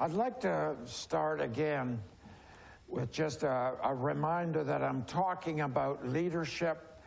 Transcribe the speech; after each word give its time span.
I'd 0.00 0.12
like 0.12 0.38
to 0.42 0.76
start 0.84 1.40
again 1.40 2.00
with 2.86 3.10
just 3.10 3.42
a, 3.42 3.72
a 3.82 3.92
reminder 3.92 4.62
that 4.62 4.80
I'm 4.80 5.02
talking 5.02 5.62
about 5.62 6.08
leadership 6.08 7.02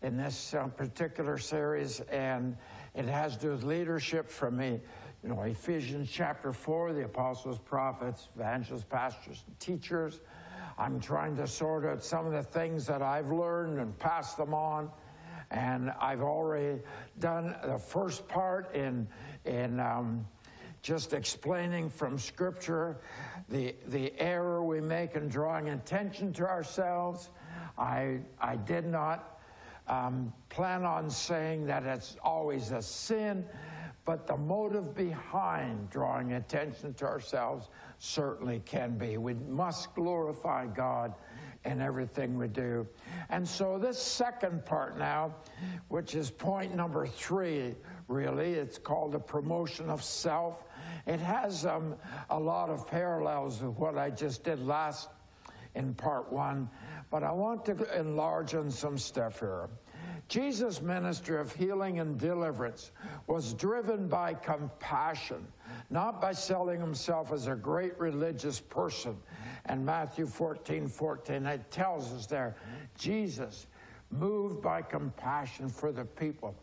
in 0.00 0.16
this 0.16 0.54
uh, 0.54 0.68
particular 0.68 1.36
series, 1.36 2.00
and 2.10 2.56
it 2.94 3.04
has 3.04 3.36
to 3.36 3.42
do 3.42 3.50
with 3.50 3.62
leadership 3.62 4.26
from 4.26 4.56
me. 4.56 4.80
You 5.22 5.28
know, 5.28 5.42
Ephesians 5.42 6.08
chapter 6.10 6.50
4, 6.50 6.94
the 6.94 7.04
apostles, 7.04 7.58
prophets, 7.58 8.28
evangelists, 8.34 8.86
pastors, 8.88 9.44
and 9.46 9.60
teachers. 9.60 10.20
I'm 10.78 10.98
trying 10.98 11.36
to 11.36 11.46
sort 11.46 11.84
out 11.84 12.02
some 12.02 12.24
of 12.24 12.32
the 12.32 12.42
things 12.42 12.86
that 12.86 13.02
I've 13.02 13.30
learned 13.30 13.80
and 13.80 13.98
pass 13.98 14.32
them 14.32 14.54
on. 14.54 14.88
And 15.50 15.90
I've 16.00 16.22
already 16.22 16.80
done 17.18 17.54
the 17.66 17.76
first 17.76 18.26
part 18.28 18.74
in, 18.74 19.06
in 19.44 19.78
um, 19.78 20.24
just 20.82 21.12
explaining 21.12 21.90
from 21.90 22.18
Scripture 22.18 22.98
the, 23.48 23.74
the 23.88 24.12
error 24.18 24.64
we 24.64 24.80
make 24.80 25.14
in 25.14 25.28
drawing 25.28 25.70
attention 25.70 26.32
to 26.34 26.46
ourselves. 26.46 27.30
I, 27.76 28.20
I 28.40 28.56
did 28.56 28.86
not 28.86 29.40
um, 29.88 30.32
plan 30.48 30.84
on 30.84 31.10
saying 31.10 31.66
that 31.66 31.84
it's 31.84 32.16
always 32.22 32.70
a 32.70 32.80
sin, 32.80 33.44
but 34.04 34.26
the 34.26 34.36
motive 34.36 34.94
behind 34.94 35.90
drawing 35.90 36.34
attention 36.34 36.94
to 36.94 37.04
ourselves 37.04 37.68
certainly 37.98 38.60
can 38.64 38.96
be. 38.96 39.18
We 39.18 39.34
must 39.34 39.94
glorify 39.94 40.66
God 40.66 41.14
in 41.64 41.80
everything 41.80 42.38
we 42.38 42.48
do. 42.48 42.86
And 43.28 43.46
so, 43.46 43.78
this 43.78 44.00
second 44.00 44.64
part 44.64 44.98
now, 44.98 45.34
which 45.88 46.14
is 46.14 46.30
point 46.30 46.74
number 46.74 47.06
three, 47.06 47.74
really, 48.08 48.54
it's 48.54 48.78
called 48.78 49.12
the 49.12 49.18
promotion 49.18 49.90
of 49.90 50.02
self. 50.02 50.64
It 51.06 51.20
has 51.20 51.66
um, 51.66 51.96
a 52.28 52.38
lot 52.38 52.70
of 52.70 52.88
parallels 52.88 53.62
with 53.62 53.76
what 53.76 53.98
I 53.98 54.10
just 54.10 54.44
did 54.44 54.64
last 54.64 55.08
in 55.74 55.94
part 55.94 56.32
one, 56.32 56.68
but 57.10 57.22
I 57.22 57.32
want 57.32 57.64
to 57.66 57.98
enlarge 57.98 58.54
on 58.54 58.70
some 58.70 58.98
stuff 58.98 59.40
here. 59.40 59.68
Jesus' 60.28 60.80
ministry 60.80 61.40
of 61.40 61.52
healing 61.52 61.98
and 61.98 62.16
deliverance 62.16 62.92
was 63.26 63.52
driven 63.54 64.06
by 64.06 64.32
compassion, 64.32 65.44
not 65.90 66.20
by 66.20 66.32
selling 66.32 66.80
himself 66.80 67.32
as 67.32 67.48
a 67.48 67.56
great 67.56 67.98
religious 67.98 68.60
person. 68.60 69.16
And 69.66 69.84
Matthew 69.84 70.26
14 70.26 70.86
14, 70.86 71.46
it 71.46 71.70
tells 71.72 72.12
us 72.12 72.26
there, 72.26 72.54
Jesus, 72.96 73.66
moved 74.10 74.62
by 74.62 74.82
compassion 74.82 75.68
for 75.68 75.90
the 75.90 76.04
people, 76.04 76.54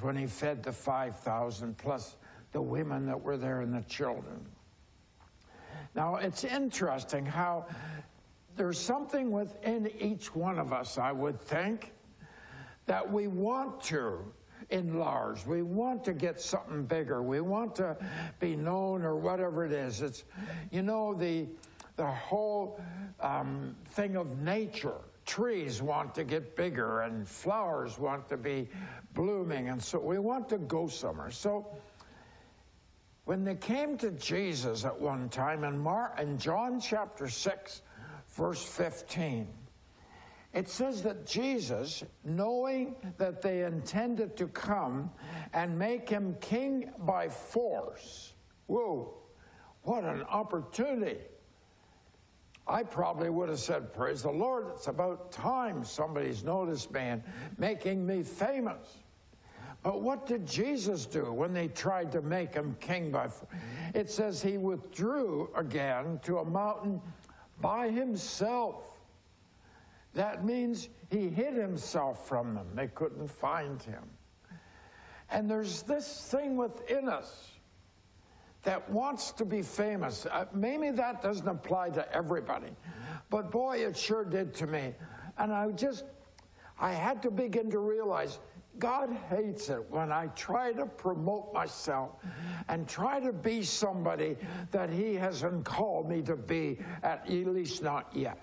when 0.00 0.14
he 0.14 0.26
fed 0.26 0.62
the 0.62 0.72
5,000 0.72 1.76
plus 1.76 2.16
the 2.52 2.62
women 2.62 3.06
that 3.06 3.20
were 3.20 3.36
there 3.36 3.60
and 3.60 3.72
the 3.74 3.82
children. 3.82 4.46
Now, 5.94 6.16
it's 6.16 6.44
interesting 6.44 7.26
how 7.26 7.66
there's 8.56 8.78
something 8.78 9.30
within 9.30 9.90
each 9.98 10.34
one 10.34 10.58
of 10.58 10.72
us, 10.72 10.98
I 10.98 11.12
would 11.12 11.40
think, 11.40 11.92
that 12.86 13.10
we 13.10 13.28
want 13.28 13.80
to 13.82 14.20
enlarge. 14.70 15.46
We 15.46 15.62
want 15.62 16.04
to 16.04 16.12
get 16.12 16.40
something 16.40 16.84
bigger. 16.84 17.22
We 17.22 17.40
want 17.40 17.74
to 17.76 17.96
be 18.40 18.56
known 18.56 19.02
or 19.02 19.16
whatever 19.16 19.64
it 19.64 19.72
is. 19.72 20.02
It's, 20.02 20.24
you 20.70 20.82
know, 20.82 21.14
the, 21.14 21.46
the 21.96 22.06
whole 22.06 22.80
um, 23.20 23.74
thing 23.92 24.16
of 24.16 24.38
nature. 24.40 24.96
Trees 25.24 25.82
want 25.82 26.14
to 26.14 26.24
get 26.24 26.56
bigger 26.56 27.02
and 27.02 27.28
flowers 27.28 27.98
want 27.98 28.28
to 28.30 28.36
be 28.36 28.68
blooming. 29.14 29.68
And 29.68 29.82
so 29.82 29.98
we 29.98 30.18
want 30.18 30.48
to 30.48 30.58
go 30.58 30.86
somewhere. 30.88 31.30
So 31.30 31.66
when 33.28 33.44
they 33.44 33.56
came 33.56 33.98
to 33.98 34.10
Jesus 34.12 34.86
at 34.86 34.98
one 34.98 35.28
time 35.28 35.62
in, 35.62 35.78
Mar- 35.78 36.14
in 36.18 36.38
John 36.38 36.80
chapter 36.80 37.28
6, 37.28 37.82
verse 38.30 38.64
15, 38.64 39.46
it 40.54 40.66
says 40.66 41.02
that 41.02 41.26
Jesus, 41.26 42.04
knowing 42.24 42.96
that 43.18 43.42
they 43.42 43.64
intended 43.64 44.34
to 44.38 44.46
come 44.46 45.10
and 45.52 45.78
make 45.78 46.08
him 46.08 46.36
king 46.40 46.90
by 47.00 47.28
force, 47.28 48.32
whoa, 48.66 49.12
what 49.82 50.04
an 50.04 50.22
opportunity. 50.22 51.18
I 52.66 52.82
probably 52.82 53.28
would 53.28 53.50
have 53.50 53.58
said, 53.58 53.92
Praise 53.92 54.22
the 54.22 54.30
Lord, 54.30 54.68
it's 54.74 54.86
about 54.86 55.32
time 55.32 55.84
somebody's 55.84 56.44
noticed 56.44 56.90
me 56.92 57.00
and 57.00 57.22
making 57.58 58.06
me 58.06 58.22
famous. 58.22 58.96
But 59.82 60.00
what 60.02 60.26
did 60.26 60.46
Jesus 60.46 61.06
do 61.06 61.32
when 61.32 61.52
they 61.52 61.68
tried 61.68 62.12
to 62.12 62.22
make 62.22 62.54
him 62.54 62.76
king 62.80 63.10
by? 63.10 63.28
It 63.94 64.10
says 64.10 64.42
he 64.42 64.58
withdrew 64.58 65.50
again 65.56 66.20
to 66.24 66.38
a 66.38 66.44
mountain 66.44 67.00
by 67.60 67.88
himself. 67.90 68.82
That 70.14 70.44
means 70.44 70.88
he 71.10 71.28
hid 71.28 71.54
himself 71.54 72.26
from 72.26 72.54
them. 72.54 72.66
They 72.74 72.88
couldn't 72.88 73.28
find 73.28 73.80
him. 73.82 74.02
And 75.30 75.48
there's 75.48 75.82
this 75.82 76.28
thing 76.30 76.56
within 76.56 77.08
us 77.08 77.52
that 78.62 78.88
wants 78.90 79.30
to 79.32 79.44
be 79.44 79.62
famous. 79.62 80.26
Uh, 80.26 80.46
maybe 80.52 80.90
that 80.90 81.22
doesn't 81.22 81.46
apply 81.46 81.90
to 81.90 82.14
everybody, 82.14 82.70
but 83.30 83.50
boy, 83.50 83.78
it 83.78 83.96
sure 83.96 84.24
did 84.24 84.54
to 84.54 84.66
me. 84.66 84.94
And 85.36 85.52
I 85.52 85.70
just, 85.70 86.04
I 86.80 86.92
had 86.92 87.22
to 87.22 87.30
begin 87.30 87.70
to 87.70 87.78
realize 87.78 88.40
God 88.78 89.16
hates 89.28 89.68
it 89.68 89.84
when 89.90 90.12
I 90.12 90.28
try 90.28 90.72
to 90.72 90.86
promote 90.86 91.52
myself 91.52 92.16
and 92.68 92.88
try 92.88 93.20
to 93.20 93.32
be 93.32 93.62
somebody 93.62 94.36
that 94.70 94.90
He 94.90 95.14
hasn't 95.14 95.64
called 95.64 96.08
me 96.08 96.22
to 96.22 96.36
be, 96.36 96.78
at 97.02 97.28
least 97.28 97.82
not 97.82 98.10
yet. 98.14 98.38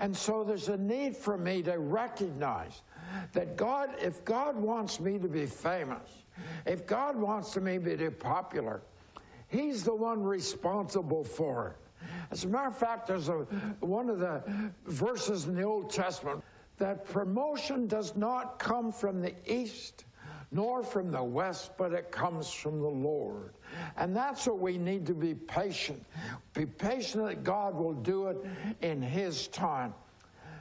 And 0.00 0.16
so 0.16 0.44
there's 0.44 0.68
a 0.68 0.76
need 0.76 1.16
for 1.16 1.38
me 1.38 1.62
to 1.62 1.78
recognize 1.78 2.82
that 3.32 3.56
God, 3.56 3.90
if 4.00 4.24
God 4.24 4.56
wants 4.56 5.00
me 5.00 5.18
to 5.18 5.28
be 5.28 5.46
famous, 5.46 6.24
if 6.66 6.86
God 6.86 7.16
wants 7.16 7.56
me 7.56 7.78
to 7.78 7.96
be 7.96 8.10
popular, 8.10 8.82
He's 9.48 9.84
the 9.84 9.94
one 9.94 10.22
responsible 10.22 11.22
for 11.22 11.68
it. 11.68 12.06
As 12.30 12.44
a 12.44 12.48
matter 12.48 12.68
of 12.68 12.76
fact, 12.76 13.06
there's 13.06 13.28
a, 13.28 13.46
one 13.80 14.10
of 14.10 14.18
the 14.18 14.42
verses 14.86 15.46
in 15.46 15.54
the 15.54 15.62
Old 15.62 15.90
Testament 15.90 16.42
that 16.78 17.04
promotion 17.04 17.86
does 17.86 18.16
not 18.16 18.58
come 18.58 18.90
from 18.92 19.20
the 19.20 19.34
east 19.46 20.04
nor 20.50 20.84
from 20.84 21.10
the 21.10 21.22
west, 21.22 21.72
but 21.76 21.92
it 21.92 22.12
comes 22.12 22.48
from 22.48 22.80
the 22.80 22.88
Lord. 22.88 23.54
And 23.96 24.14
that's 24.14 24.46
what 24.46 24.60
we 24.60 24.78
need 24.78 25.04
to 25.06 25.14
be 25.14 25.34
patient. 25.34 26.00
Be 26.52 26.64
patient 26.64 27.26
that 27.26 27.42
God 27.42 27.74
will 27.74 27.94
do 27.94 28.28
it 28.28 28.36
in 28.80 29.02
His 29.02 29.48
time. 29.48 29.92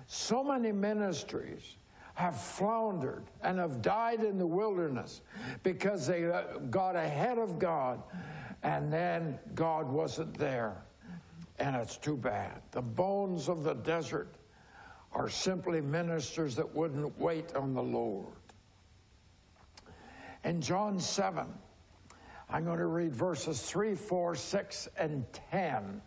So 0.07 0.43
many 0.43 0.71
ministries 0.71 1.75
have 2.15 2.39
floundered 2.39 3.23
and 3.43 3.59
have 3.59 3.81
died 3.83 4.23
in 4.23 4.39
the 4.39 4.47
wilderness 4.47 5.21
because 5.61 6.07
they 6.07 6.25
uh, 6.25 6.43
got 6.69 6.95
ahead 6.95 7.37
of 7.37 7.59
God 7.59 8.01
and 8.63 8.91
then 8.91 9.37
God 9.53 9.87
wasn't 9.87 10.35
there. 10.37 10.83
And 11.59 11.75
it's 11.75 11.97
too 11.97 12.17
bad. 12.17 12.61
The 12.71 12.81
bones 12.81 13.47
of 13.47 13.63
the 13.63 13.75
desert 13.75 14.35
are 15.13 15.29
simply 15.29 15.81
ministers 15.81 16.55
that 16.55 16.75
wouldn't 16.75 17.17
wait 17.19 17.55
on 17.55 17.73
the 17.73 17.83
Lord. 17.83 18.33
In 20.43 20.61
John 20.61 20.99
7, 20.99 21.45
I'm 22.49 22.65
going 22.65 22.79
to 22.79 22.87
read 22.87 23.15
verses 23.15 23.61
3, 23.61 23.95
4, 23.95 24.35
6, 24.35 24.89
and 24.97 25.25
10. 25.51 26.01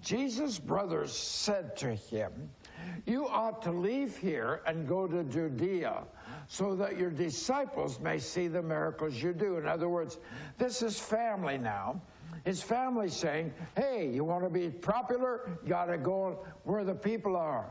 Jesus' 0.00 0.58
brothers 0.58 1.12
said 1.12 1.76
to 1.78 1.94
him, 1.94 2.50
You 3.06 3.28
ought 3.28 3.62
to 3.62 3.70
leave 3.70 4.16
here 4.16 4.62
and 4.66 4.88
go 4.88 5.06
to 5.06 5.24
Judea 5.24 6.04
so 6.48 6.74
that 6.76 6.98
your 6.98 7.10
disciples 7.10 8.00
may 8.00 8.18
see 8.18 8.48
the 8.48 8.62
miracles 8.62 9.22
you 9.22 9.32
do. 9.32 9.56
In 9.56 9.66
other 9.66 9.88
words, 9.88 10.18
this 10.58 10.82
is 10.82 10.98
family 10.98 11.58
now. 11.58 12.00
His 12.44 12.62
family 12.62 13.08
saying, 13.08 13.52
Hey, 13.76 14.10
you 14.12 14.24
want 14.24 14.44
to 14.44 14.50
be 14.50 14.70
popular? 14.70 15.58
Got 15.66 15.86
to 15.86 15.98
go 15.98 16.44
where 16.64 16.84
the 16.84 16.94
people 16.94 17.36
are. 17.36 17.70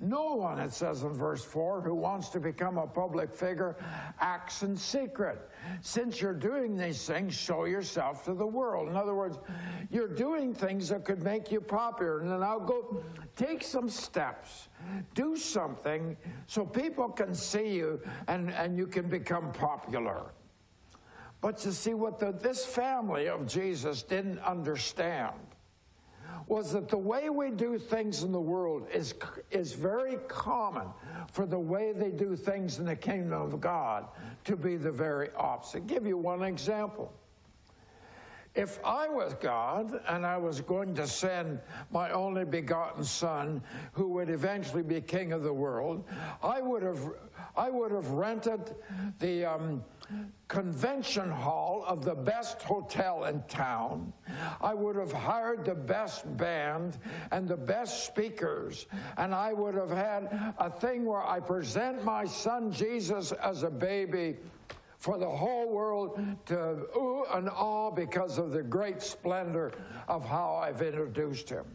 No 0.00 0.34
one, 0.34 0.58
it 0.58 0.72
says 0.72 1.02
in 1.02 1.12
verse 1.12 1.44
4, 1.44 1.80
who 1.80 1.94
wants 1.94 2.28
to 2.30 2.40
become 2.40 2.78
a 2.78 2.86
public 2.86 3.32
figure 3.32 3.76
acts 4.20 4.62
in 4.62 4.76
secret. 4.76 5.50
Since 5.80 6.20
you're 6.20 6.34
doing 6.34 6.76
these 6.76 7.06
things, 7.06 7.34
show 7.34 7.64
yourself 7.64 8.24
to 8.26 8.34
the 8.34 8.46
world. 8.46 8.88
In 8.88 8.96
other 8.96 9.14
words, 9.14 9.38
you're 9.90 10.08
doing 10.08 10.54
things 10.54 10.88
that 10.90 11.04
could 11.04 11.22
make 11.22 11.50
you 11.50 11.60
popular. 11.60 12.20
And 12.20 12.30
then 12.30 12.42
I'll 12.42 12.60
go 12.60 13.02
take 13.34 13.62
some 13.62 13.88
steps, 13.88 14.68
do 15.14 15.36
something 15.36 16.16
so 16.46 16.64
people 16.64 17.08
can 17.08 17.34
see 17.34 17.74
you 17.74 18.00
and, 18.28 18.50
and 18.50 18.76
you 18.76 18.86
can 18.86 19.08
become 19.08 19.52
popular. 19.52 20.32
But 21.40 21.64
you 21.64 21.72
see, 21.72 21.94
what 21.94 22.18
the, 22.18 22.32
this 22.32 22.64
family 22.64 23.28
of 23.28 23.46
Jesus 23.46 24.02
didn't 24.02 24.38
understand 24.40 25.34
was 26.46 26.72
that 26.72 26.88
the 26.88 26.98
way 26.98 27.28
we 27.30 27.50
do 27.50 27.78
things 27.78 28.22
in 28.22 28.32
the 28.32 28.40
world 28.40 28.86
is, 28.92 29.14
is 29.50 29.72
very 29.72 30.16
common 30.28 30.88
for 31.32 31.46
the 31.46 31.58
way 31.58 31.92
they 31.92 32.10
do 32.10 32.36
things 32.36 32.78
in 32.78 32.84
the 32.84 32.96
kingdom 32.96 33.40
of 33.40 33.60
God 33.60 34.06
to 34.44 34.56
be 34.56 34.76
the 34.76 34.92
very 34.92 35.30
opposite. 35.36 35.82
I'll 35.82 35.88
give 35.88 36.06
you 36.06 36.16
one 36.16 36.42
example. 36.42 37.12
if 38.56 38.78
I 38.84 39.06
was 39.08 39.34
God 39.34 40.00
and 40.08 40.24
I 40.24 40.38
was 40.38 40.60
going 40.62 40.94
to 40.94 41.06
send 41.06 41.60
my 41.90 42.10
only 42.10 42.44
begotten 42.44 43.04
son 43.04 43.62
who 43.92 44.08
would 44.08 44.30
eventually 44.30 44.82
be 44.82 45.00
king 45.02 45.32
of 45.32 45.42
the 45.42 45.52
world, 45.52 46.04
I 46.42 46.62
would 46.62 46.82
have, 46.82 47.00
I 47.54 47.68
would 47.68 47.92
have 47.92 48.08
rented 48.08 48.74
the 49.18 49.44
um, 49.44 49.84
convention 50.48 51.30
hall 51.30 51.84
of 51.86 52.04
the 52.04 52.14
best 52.14 52.62
hotel 52.62 53.24
in 53.24 53.42
town. 53.48 54.12
I 54.60 54.74
would 54.74 54.96
have 54.96 55.12
hired 55.12 55.64
the 55.64 55.74
best 55.74 56.36
band 56.36 56.98
and 57.32 57.48
the 57.48 57.56
best 57.56 58.06
speakers. 58.06 58.86
And 59.16 59.34
I 59.34 59.52
would 59.52 59.74
have 59.74 59.90
had 59.90 60.54
a 60.58 60.70
thing 60.70 61.04
where 61.04 61.26
I 61.26 61.40
present 61.40 62.04
my 62.04 62.24
son 62.24 62.70
Jesus 62.70 63.32
as 63.32 63.62
a 63.62 63.70
baby 63.70 64.36
for 64.98 65.18
the 65.18 65.28
whole 65.28 65.68
world 65.70 66.20
to 66.46 66.86
ooh 66.96 67.24
and 67.32 67.50
ah 67.50 67.90
because 67.90 68.38
of 68.38 68.50
the 68.50 68.62
great 68.62 69.02
splendor 69.02 69.72
of 70.08 70.24
how 70.24 70.56
I've 70.56 70.82
introduced 70.82 71.48
him. 71.48 71.66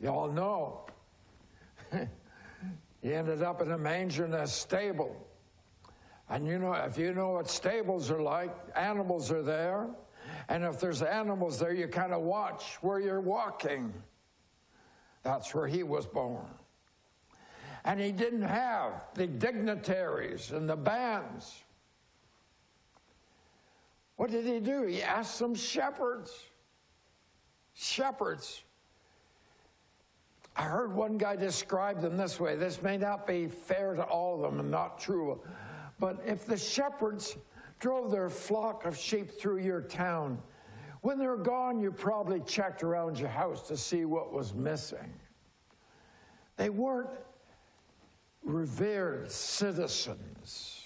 Y'all 0.00 0.30
know. 0.30 0.86
he 3.02 3.12
ended 3.12 3.42
up 3.42 3.60
in 3.60 3.72
a 3.72 3.78
manger 3.78 4.24
in 4.24 4.34
a 4.34 4.46
stable. 4.46 5.27
And 6.30 6.46
you 6.46 6.58
know, 6.58 6.72
if 6.74 6.98
you 6.98 7.14
know 7.14 7.30
what 7.30 7.48
stables 7.48 8.10
are 8.10 8.20
like, 8.20 8.54
animals 8.76 9.30
are 9.30 9.42
there. 9.42 9.88
And 10.48 10.64
if 10.64 10.78
there's 10.78 11.02
animals 11.02 11.58
there, 11.58 11.72
you 11.72 11.88
kind 11.88 12.12
of 12.12 12.22
watch 12.22 12.76
where 12.82 13.00
you're 13.00 13.20
walking. 13.20 13.92
That's 15.22 15.54
where 15.54 15.66
he 15.66 15.82
was 15.82 16.06
born. 16.06 16.46
And 17.84 17.98
he 17.98 18.12
didn't 18.12 18.42
have 18.42 19.06
the 19.14 19.26
dignitaries 19.26 20.50
and 20.50 20.68
the 20.68 20.76
bands. 20.76 21.64
What 24.16 24.30
did 24.30 24.44
he 24.44 24.60
do? 24.60 24.84
He 24.84 25.02
asked 25.02 25.36
some 25.36 25.54
shepherds. 25.54 26.32
Shepherds. 27.74 28.62
I 30.56 30.62
heard 30.62 30.92
one 30.92 31.18
guy 31.18 31.36
describe 31.36 32.00
them 32.00 32.16
this 32.16 32.40
way. 32.40 32.56
This 32.56 32.82
may 32.82 32.96
not 32.96 33.26
be 33.26 33.46
fair 33.46 33.94
to 33.94 34.02
all 34.02 34.34
of 34.34 34.40
them 34.50 34.58
and 34.58 34.70
not 34.70 34.98
true. 34.98 35.40
But 35.98 36.20
if 36.24 36.46
the 36.46 36.56
shepherds 36.56 37.36
drove 37.80 38.10
their 38.10 38.30
flock 38.30 38.84
of 38.84 38.96
sheep 38.96 39.30
through 39.30 39.58
your 39.58 39.80
town, 39.80 40.40
when 41.00 41.18
they're 41.18 41.36
gone, 41.36 41.80
you 41.80 41.92
probably 41.92 42.40
checked 42.40 42.82
around 42.82 43.18
your 43.18 43.28
house 43.28 43.66
to 43.68 43.76
see 43.76 44.04
what 44.04 44.32
was 44.32 44.54
missing. 44.54 45.12
They 46.56 46.70
weren't 46.70 47.10
revered 48.42 49.30
citizens. 49.30 50.84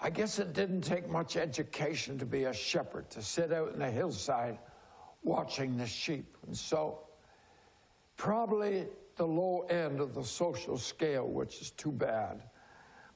I 0.00 0.10
guess 0.10 0.38
it 0.38 0.52
didn't 0.52 0.82
take 0.82 1.10
much 1.10 1.36
education 1.36 2.18
to 2.18 2.26
be 2.26 2.44
a 2.44 2.52
shepherd, 2.52 3.10
to 3.10 3.22
sit 3.22 3.52
out 3.52 3.72
in 3.72 3.80
the 3.80 3.90
hillside 3.90 4.58
watching 5.22 5.76
the 5.76 5.86
sheep. 5.86 6.36
And 6.46 6.56
so, 6.56 7.00
probably 8.16 8.86
the 9.16 9.26
low 9.26 9.66
end 9.68 10.00
of 10.00 10.14
the 10.14 10.22
social 10.22 10.78
scale, 10.78 11.26
which 11.26 11.60
is 11.60 11.70
too 11.72 11.90
bad, 11.90 12.42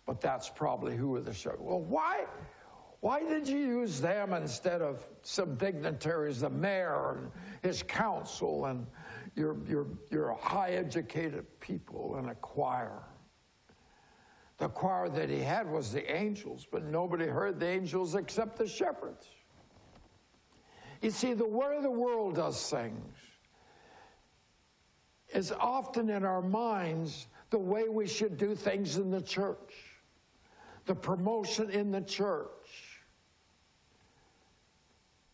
but 0.07 0.21
that's 0.21 0.49
probably 0.49 0.97
who 0.97 1.09
were 1.09 1.21
the 1.21 1.33
shepherds. 1.33 1.63
Well, 1.63 1.81
why? 1.81 2.25
Why 3.01 3.25
did 3.25 3.49
you 3.49 3.59
use 3.59 4.01
them 4.01 4.33
instead 4.33 4.81
of 4.81 5.09
some 5.23 5.57
dignitaries, 5.57 6.41
the 6.41 6.51
mayor 6.51 7.17
and 7.19 7.31
his 7.63 7.83
council 7.83 8.67
and 8.67 8.87
you're, 9.35 9.87
you're 10.11 10.29
a 10.31 10.37
high 10.37 10.73
educated 10.73 11.47
people 11.61 12.17
and 12.17 12.31
a 12.31 12.35
choir. 12.37 13.03
The 14.59 14.69
choir 14.69 15.09
that 15.09 15.31
he 15.31 15.41
had 15.41 15.71
was 15.71 15.93
the 15.93 16.11
angels, 16.15 16.67
but 16.71 16.85
nobody 16.85 17.27
heard 17.27 17.59
the 17.59 17.67
angels 17.67 18.15
except 18.15 18.59
the 18.59 18.69
shepherds. 18.69 19.27
You 21.01 21.11
see, 21.11 21.33
the 21.33 21.47
way 21.47 21.79
the 21.81 21.91
world 21.91 22.37
does 22.37 22.71
things 22.71 23.15
is 25.31 25.51
often 25.51 26.11
in 26.11 26.25
our 26.25 26.43
minds 26.43 27.27
the 27.51 27.59
way 27.59 27.89
we 27.89 28.07
should 28.07 28.37
do 28.37 28.55
things 28.55 28.99
in 28.99 29.11
the 29.11 29.21
church, 29.21 29.92
the 30.87 30.95
promotion 30.95 31.71
in 31.71 31.91
the 31.91 32.01
church. 32.01 32.49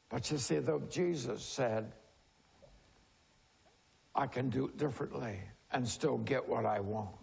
But 0.09 0.31
you 0.31 0.39
see, 0.39 0.59
though 0.59 0.83
Jesus 0.89 1.43
said, 1.43 1.93
I 4.15 4.27
can 4.27 4.49
do 4.49 4.67
it 4.67 4.77
differently 4.77 5.39
and 5.73 5.87
still 5.87 6.19
get 6.19 6.47
what 6.47 6.65
I 6.67 6.81
want. 6.81 7.15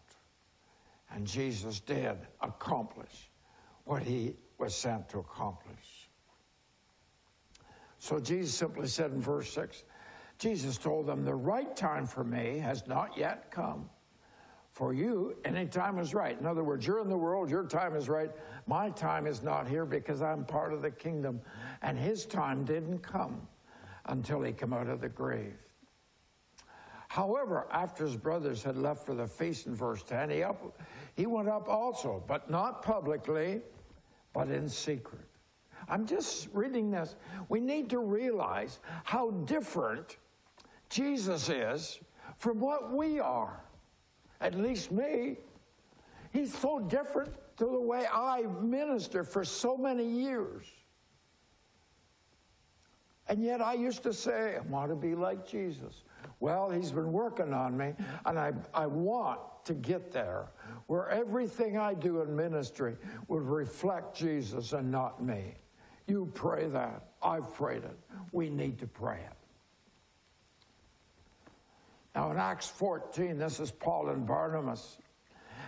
And 1.12 1.26
Jesus 1.26 1.80
did 1.80 2.18
accomplish 2.42 3.30
what 3.84 4.02
he 4.04 4.36
was 4.58 4.76
sent 4.76 5.10
to 5.10 5.20
accomplish. 5.20 6.10
So 8.00 8.20
Jesus 8.20 8.54
simply 8.54 8.88
said 8.88 9.12
in 9.12 9.22
verse 9.22 9.52
6 9.54 9.84
Jesus 10.38 10.78
told 10.78 11.08
them, 11.08 11.24
The 11.24 11.34
right 11.34 11.76
time 11.76 12.06
for 12.06 12.24
me 12.24 12.60
has 12.60 12.88
not 12.88 13.18
yet 13.18 13.50
come. 13.52 13.90
For 14.76 14.94
you, 14.94 15.38
any 15.46 15.68
time 15.68 16.00
is 16.00 16.14
right. 16.14 16.38
In 16.38 16.46
other 16.46 16.62
words, 16.62 16.86
you're 16.86 17.00
in 17.00 17.08
the 17.08 17.16
world, 17.16 17.50
your 17.50 17.64
time 17.64 17.96
is 17.96 18.10
right. 18.10 18.30
My 18.68 18.90
time 18.90 19.26
is 19.26 19.42
not 19.42 19.70
here 19.70 19.86
because 19.86 20.22
I'm 20.22 20.44
part 20.44 20.74
of 20.74 20.82
the 20.82 20.92
kingdom. 20.92 21.40
And 21.82 21.98
his 21.98 22.26
time 22.26 22.66
didn't 22.66 23.00
come 23.00 23.40
until 24.08 24.42
he 24.42 24.52
came 24.52 24.74
out 24.74 24.90
of 24.90 25.00
the 25.00 25.08
grave. 25.08 25.62
However, 27.08 27.68
after 27.72 28.04
his 28.04 28.18
brothers 28.18 28.64
had 28.64 28.76
left 28.76 29.06
for 29.06 29.16
the 29.16 29.26
feast 29.26 29.66
in 29.66 29.74
verse 29.74 30.04
10, 30.04 30.30
he, 30.30 30.44
up, 30.44 30.78
he 31.16 31.26
went 31.26 31.48
up 31.48 31.70
also, 31.70 32.22
but 32.28 32.50
not 32.50 32.82
publicly, 32.82 33.62
but 34.34 34.50
in 34.50 34.68
secret. 34.68 35.24
I'm 35.88 36.06
just 36.06 36.50
reading 36.52 36.92
this. 36.92 37.16
We 37.48 37.62
need 37.62 37.90
to 37.92 38.00
realize 38.00 38.80
how 39.06 39.32
different 39.46 40.18
Jesus 40.90 41.48
is 41.48 41.98
from 42.36 42.60
what 42.60 42.92
we 42.92 43.22
are. 43.22 43.62
At 44.42 44.56
least 44.56 44.92
me. 44.92 45.38
He's 46.32 46.56
so 46.58 46.80
different 46.80 47.34
to 47.58 47.66
the 47.66 47.80
way 47.80 48.06
I 48.12 48.44
minister 48.62 49.24
for 49.24 49.46
so 49.46 49.78
many 49.78 50.06
years. 50.06 50.66
And 53.28 53.44
yet 53.44 53.62
I 53.62 53.74
used 53.74 54.04
to 54.04 54.14
say, 54.14 54.58
I 54.58 54.60
want 54.62 54.90
to 54.90 54.96
be 54.96 55.16
like 55.16 55.48
Jesus. 55.48 56.04
Well, 56.40 56.70
he's 56.70 56.92
been 56.92 57.12
working 57.12 57.54
on 57.54 57.76
me, 57.76 57.94
and 58.26 58.38
I, 58.38 58.54
I 58.74 58.86
want 58.86 59.40
to 59.66 59.74
get 59.74 60.12
there 60.12 60.52
where 60.88 61.10
everything 61.10 61.78
I 61.78 61.94
do 61.94 62.22
in 62.22 62.36
ministry 62.36 62.98
would 63.28 63.44
reflect 63.44 64.16
Jesus 64.16 64.74
and 64.74 64.92
not 64.92 65.24
me. 65.24 65.56
You 66.08 66.30
pray 66.36 66.68
that. 66.68 67.08
I've 67.24 67.52
prayed 67.54 67.84
it. 67.84 67.98
We 68.32 68.50
need 68.50 68.78
to 68.80 68.88
pray 68.88 69.20
it. 69.20 69.45
Now, 72.16 72.32
in 72.32 72.38
Acts 72.38 72.68
14, 72.68 73.38
this 73.38 73.60
is 73.60 73.72
Paul 73.72 74.10
and 74.10 74.26
Barnabas, 74.26 74.98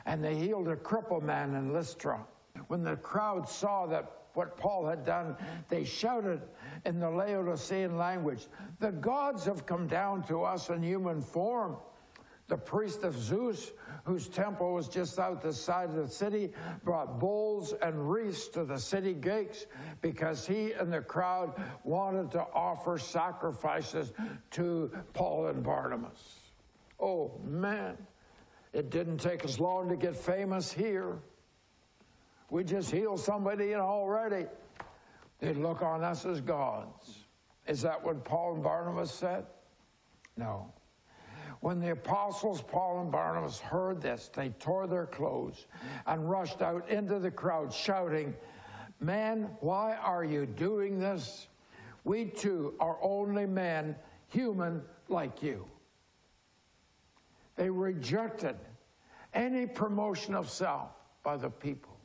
and 0.05 0.23
they 0.23 0.35
healed 0.35 0.69
a 0.69 0.77
crippled 0.77 1.23
man 1.23 1.53
in 1.55 1.73
Lystra. 1.73 2.25
When 2.67 2.83
the 2.83 2.95
crowd 2.95 3.47
saw 3.47 3.85
that 3.87 4.11
what 4.33 4.55
Paul 4.55 4.85
had 4.87 5.03
done, 5.03 5.35
they 5.67 5.83
shouted 5.83 6.41
in 6.85 6.99
the 6.99 7.09
Laodicean 7.09 7.97
language, 7.97 8.47
The 8.79 8.91
gods 8.91 9.43
have 9.45 9.65
come 9.65 9.87
down 9.87 10.23
to 10.27 10.43
us 10.43 10.69
in 10.69 10.81
human 10.81 11.21
form. 11.21 11.75
The 12.47 12.57
priest 12.57 13.03
of 13.03 13.17
Zeus, 13.17 13.73
whose 14.05 14.29
temple 14.29 14.73
was 14.73 14.87
just 14.87 15.19
out 15.19 15.41
the 15.41 15.51
side 15.51 15.89
of 15.89 15.95
the 15.95 16.07
city, 16.07 16.53
brought 16.83 17.19
bowls 17.19 17.73
and 17.81 18.09
wreaths 18.09 18.47
to 18.49 18.63
the 18.63 18.77
city 18.77 19.13
gates 19.13 19.65
because 20.01 20.47
he 20.47 20.71
and 20.71 20.91
the 20.91 21.01
crowd 21.01 21.61
wanted 21.83 22.31
to 22.31 22.41
offer 22.53 22.97
sacrifices 22.97 24.13
to 24.51 24.91
Paul 25.13 25.47
and 25.47 25.61
Barnabas. 25.61 26.39
Oh, 26.99 27.39
man. 27.43 27.97
It 28.71 28.89
didn't 28.89 29.17
take 29.17 29.43
us 29.43 29.59
long 29.59 29.89
to 29.89 29.95
get 29.95 30.15
famous 30.15 30.71
here. 30.71 31.19
We 32.49 32.63
just 32.63 32.91
healed 32.91 33.19
somebody 33.19 33.73
and 33.73 33.81
already 33.81 34.45
they 35.39 35.53
look 35.53 35.81
on 35.81 36.03
us 36.03 36.25
as 36.25 36.41
gods. 36.41 37.25
Is 37.67 37.81
that 37.81 38.03
what 38.03 38.23
Paul 38.23 38.55
and 38.55 38.63
Barnabas 38.63 39.11
said? 39.11 39.45
No. 40.37 40.71
When 41.61 41.79
the 41.79 41.91
apostles 41.91 42.61
Paul 42.61 43.01
and 43.01 43.11
Barnabas 43.11 43.59
heard 43.59 44.01
this, 44.01 44.29
they 44.33 44.49
tore 44.49 44.87
their 44.87 45.07
clothes 45.07 45.65
and 46.05 46.29
rushed 46.29 46.61
out 46.61 46.87
into 46.89 47.19
the 47.19 47.31
crowd, 47.31 47.73
shouting, 47.73 48.35
Man, 48.99 49.49
why 49.59 49.95
are 49.95 50.23
you 50.23 50.45
doing 50.45 50.99
this? 50.99 51.47
We 52.03 52.25
too 52.25 52.73
are 52.79 52.97
only 53.01 53.45
men, 53.45 53.95
human 54.29 54.81
like 55.07 55.43
you. 55.43 55.65
They 57.55 57.69
rejected 57.69 58.55
any 59.33 59.65
promotion 59.65 60.35
of 60.35 60.49
self 60.49 60.91
by 61.23 61.37
the 61.37 61.49
people. 61.49 61.97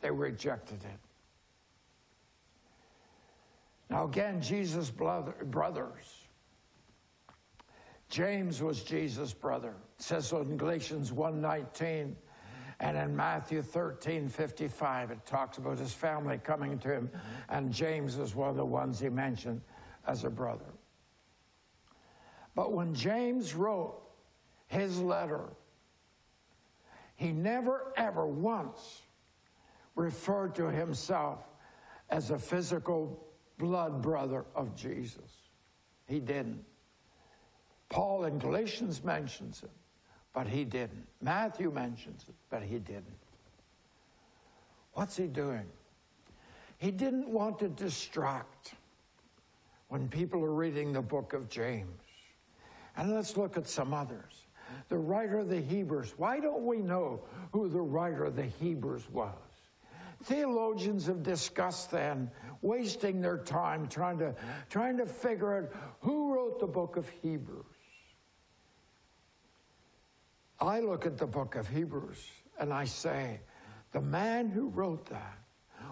They 0.00 0.10
rejected 0.10 0.82
it. 0.84 1.00
Now, 3.88 4.04
again, 4.04 4.40
Jesus' 4.40 4.90
brothers. 4.90 6.15
James 8.08 8.62
was 8.62 8.82
Jesus' 8.82 9.32
brother. 9.32 9.74
It 9.98 10.02
says 10.02 10.28
so 10.28 10.40
in 10.40 10.56
Galatians 10.56 11.10
1.19. 11.10 12.14
And 12.78 12.96
in 12.96 13.16
Matthew 13.16 13.62
13.55 13.62 15.10
it 15.10 15.24
talks 15.24 15.58
about 15.58 15.78
his 15.78 15.92
family 15.92 16.38
coming 16.38 16.78
to 16.80 16.92
him, 16.92 17.10
and 17.48 17.72
James 17.72 18.18
is 18.18 18.34
one 18.34 18.50
of 18.50 18.56
the 18.56 18.64
ones 18.66 19.00
he 19.00 19.08
mentioned 19.08 19.62
as 20.06 20.24
a 20.24 20.30
brother. 20.30 20.66
But 22.54 22.72
when 22.72 22.94
James 22.94 23.54
wrote 23.54 24.02
his 24.66 25.00
letter, 25.00 25.48
he 27.14 27.32
never 27.32 27.92
ever 27.96 28.26
once 28.26 29.02
referred 29.94 30.54
to 30.56 30.70
himself 30.70 31.48
as 32.10 32.30
a 32.30 32.38
physical 32.38 33.26
blood 33.56 34.02
brother 34.02 34.44
of 34.54 34.76
Jesus. 34.76 35.30
He 36.06 36.20
didn't. 36.20 36.62
Paul 37.88 38.24
in 38.24 38.38
Galatians 38.38 39.04
mentions 39.04 39.62
it, 39.62 39.70
but 40.34 40.46
he 40.46 40.64
didn't. 40.64 41.06
Matthew 41.20 41.70
mentions 41.70 42.24
it, 42.28 42.34
but 42.50 42.62
he 42.62 42.78
didn't. 42.78 43.04
What's 44.92 45.16
he 45.16 45.26
doing? 45.26 45.66
He 46.78 46.90
didn't 46.90 47.28
want 47.28 47.58
to 47.60 47.68
distract 47.68 48.74
when 49.88 50.08
people 50.08 50.44
are 50.44 50.52
reading 50.52 50.92
the 50.92 51.02
book 51.02 51.32
of 51.32 51.48
James. 51.48 52.00
And 52.96 53.14
let's 53.14 53.36
look 53.36 53.56
at 53.56 53.66
some 53.66 53.94
others. 53.94 54.46
The 54.88 54.98
writer 54.98 55.38
of 55.38 55.48
the 55.48 55.60
Hebrews. 55.60 56.14
Why 56.16 56.40
don't 56.40 56.64
we 56.64 56.78
know 56.78 57.20
who 57.52 57.68
the 57.68 57.80
writer 57.80 58.24
of 58.24 58.36
the 58.36 58.44
Hebrews 58.44 59.08
was? 59.12 59.34
Theologians 60.24 61.06
have 61.06 61.22
discussed 61.22 61.90
then, 61.90 62.30
wasting 62.62 63.20
their 63.20 63.38
time 63.38 63.86
trying 63.86 64.18
to, 64.18 64.34
trying 64.70 64.96
to 64.96 65.06
figure 65.06 65.58
out 65.58 65.72
who 66.00 66.34
wrote 66.34 66.58
the 66.58 66.66
book 66.66 66.96
of 66.96 67.08
Hebrews. 67.22 67.64
I 70.66 70.80
look 70.80 71.06
at 71.06 71.16
the 71.16 71.26
book 71.26 71.54
of 71.54 71.68
Hebrews 71.68 72.28
and 72.58 72.72
I 72.72 72.84
say, 72.84 73.40
the 73.92 74.00
man 74.00 74.50
who 74.50 74.68
wrote 74.68 75.06
that 75.06 75.38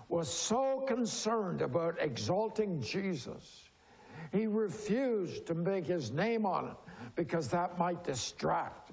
was 0.09 0.29
so 0.29 0.85
concerned 0.87 1.63
about 1.63 1.97
exalting 2.01 2.81
Jesus, 2.81 3.71
he 4.33 4.47
refused 4.47 5.47
to 5.47 5.55
make 5.55 5.87
his 5.87 6.11
name 6.11 6.45
on 6.45 6.69
it 6.69 6.77
because 7.15 7.49
that 7.49 7.79
might 7.79 8.03
distract 8.05 8.93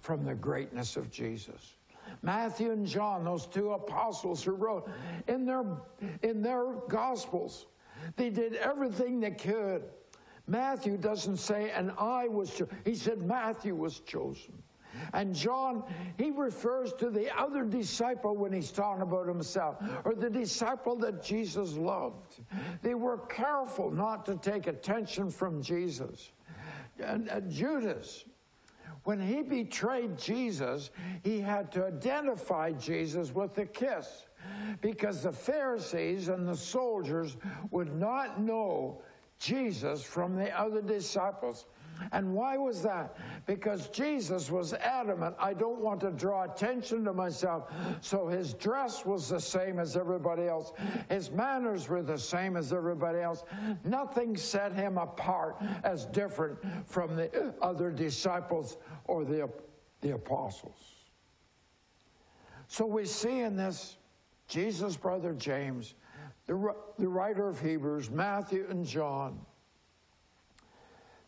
from 0.00 0.24
the 0.24 0.34
greatness 0.34 0.96
of 0.96 1.10
Jesus. 1.10 1.74
Matthew 2.22 2.70
and 2.70 2.86
John, 2.86 3.24
those 3.24 3.46
two 3.46 3.72
apostles 3.72 4.42
who 4.42 4.52
wrote 4.52 4.88
in 5.26 5.44
their, 5.44 5.64
in 6.22 6.40
their 6.40 6.74
gospels, 6.88 7.66
they 8.16 8.30
did 8.30 8.54
everything 8.54 9.20
they 9.20 9.32
could. 9.32 9.82
Matthew 10.46 10.96
doesn't 10.96 11.38
say, 11.38 11.70
and 11.70 11.90
I 11.98 12.28
was, 12.28 12.54
cho-. 12.54 12.68
he 12.84 12.94
said 12.94 13.22
Matthew 13.22 13.74
was 13.74 14.00
chosen. 14.00 14.62
And 15.12 15.34
John, 15.34 15.84
he 16.18 16.30
refers 16.30 16.92
to 16.94 17.10
the 17.10 17.34
other 17.36 17.64
disciple 17.64 18.36
when 18.36 18.52
he's 18.52 18.70
talking 18.70 19.02
about 19.02 19.26
himself, 19.26 19.76
or 20.04 20.14
the 20.14 20.30
disciple 20.30 20.96
that 20.96 21.22
Jesus 21.22 21.74
loved. 21.76 22.40
They 22.82 22.94
were 22.94 23.18
careful 23.18 23.90
not 23.90 24.26
to 24.26 24.36
take 24.36 24.66
attention 24.66 25.30
from 25.30 25.62
Jesus. 25.62 26.32
And, 26.98 27.30
Judas, 27.50 28.24
when 29.04 29.20
he 29.20 29.42
betrayed 29.42 30.18
Jesus, 30.18 30.90
he 31.22 31.40
had 31.40 31.70
to 31.72 31.86
identify 31.86 32.72
Jesus 32.72 33.34
with 33.34 33.56
a 33.58 33.66
kiss 33.66 34.26
because 34.80 35.22
the 35.22 35.32
Pharisees 35.32 36.28
and 36.28 36.48
the 36.48 36.56
soldiers 36.56 37.36
would 37.70 37.94
not 37.94 38.40
know 38.40 39.02
Jesus 39.38 40.02
from 40.02 40.34
the 40.36 40.50
other 40.58 40.80
disciples. 40.80 41.66
And 42.12 42.34
why 42.34 42.56
was 42.56 42.82
that? 42.82 43.16
Because 43.46 43.88
Jesus 43.88 44.50
was 44.50 44.72
adamant, 44.74 45.36
I 45.38 45.54
don't 45.54 45.80
want 45.80 46.00
to 46.00 46.10
draw 46.10 46.44
attention 46.44 47.04
to 47.04 47.12
myself. 47.12 47.72
So 48.00 48.26
his 48.26 48.54
dress 48.54 49.04
was 49.04 49.28
the 49.28 49.40
same 49.40 49.78
as 49.78 49.96
everybody 49.96 50.46
else, 50.46 50.72
his 51.08 51.30
manners 51.30 51.88
were 51.88 52.02
the 52.02 52.18
same 52.18 52.56
as 52.56 52.72
everybody 52.72 53.20
else. 53.20 53.44
Nothing 53.84 54.36
set 54.36 54.72
him 54.72 54.98
apart 54.98 55.62
as 55.84 56.06
different 56.06 56.58
from 56.86 57.16
the 57.16 57.54
other 57.62 57.90
disciples 57.90 58.76
or 59.04 59.24
the, 59.24 59.48
the 60.00 60.14
apostles. 60.14 60.94
So 62.68 62.84
we 62.86 63.06
see 63.06 63.40
in 63.40 63.56
this 63.56 63.96
Jesus' 64.48 64.96
brother 64.96 65.34
James, 65.34 65.94
the, 66.46 66.74
the 66.98 67.08
writer 67.08 67.48
of 67.48 67.60
Hebrews, 67.60 68.10
Matthew 68.10 68.66
and 68.70 68.84
John 68.86 69.38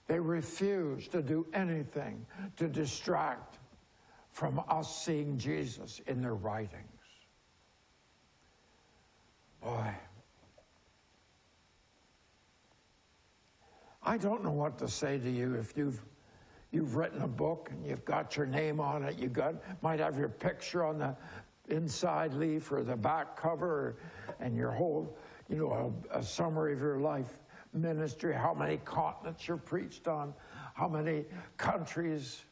they 0.08 0.18
refuse 0.18 1.06
to 1.08 1.22
do 1.22 1.46
anything 1.52 2.26
to 2.56 2.66
distract 2.66 3.58
from 4.30 4.60
us 4.68 5.04
seeing 5.04 5.38
Jesus 5.38 6.00
in 6.06 6.22
their 6.22 6.34
writings. 6.34 6.82
Boy, 9.62 9.94
I 14.02 14.16
don't 14.16 14.42
know 14.42 14.52
what 14.52 14.78
to 14.78 14.88
say 14.88 15.18
to 15.18 15.30
you 15.30 15.54
if 15.54 15.76
you've 15.76 16.02
you've 16.70 16.96
written 16.96 17.22
a 17.22 17.28
book 17.28 17.68
and 17.70 17.84
you've 17.84 18.04
got 18.04 18.36
your 18.36 18.46
name 18.46 18.80
on 18.80 19.02
it. 19.02 19.18
You 19.18 19.28
got 19.28 19.56
might 19.82 20.00
have 20.00 20.16
your 20.16 20.28
picture 20.28 20.84
on 20.84 20.98
the 20.98 21.16
inside 21.68 22.32
leaf 22.32 22.72
or 22.72 22.82
the 22.82 22.96
back 22.96 23.36
cover, 23.36 23.96
and 24.40 24.56
your 24.56 24.70
whole 24.70 25.18
you 25.50 25.56
know 25.56 25.92
a, 26.12 26.18
a 26.18 26.22
summary 26.22 26.72
of 26.72 26.80
your 26.80 27.00
life 27.00 27.40
ministry, 27.72 28.34
how 28.34 28.54
many 28.54 28.78
continents 28.78 29.46
you're 29.46 29.56
preached 29.56 30.08
on, 30.08 30.34
how 30.74 30.88
many 30.88 31.24
countries. 31.56 32.42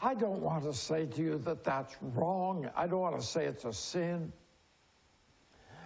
I 0.00 0.14
don't 0.14 0.40
want 0.40 0.64
to 0.64 0.74
say 0.74 1.06
to 1.06 1.22
you 1.22 1.38
that 1.38 1.64
that's 1.64 1.96
wrong. 2.00 2.68
I 2.76 2.86
don't 2.86 3.00
want 3.00 3.18
to 3.18 3.26
say 3.26 3.46
it's 3.46 3.64
a 3.64 3.72
sin. 3.72 4.32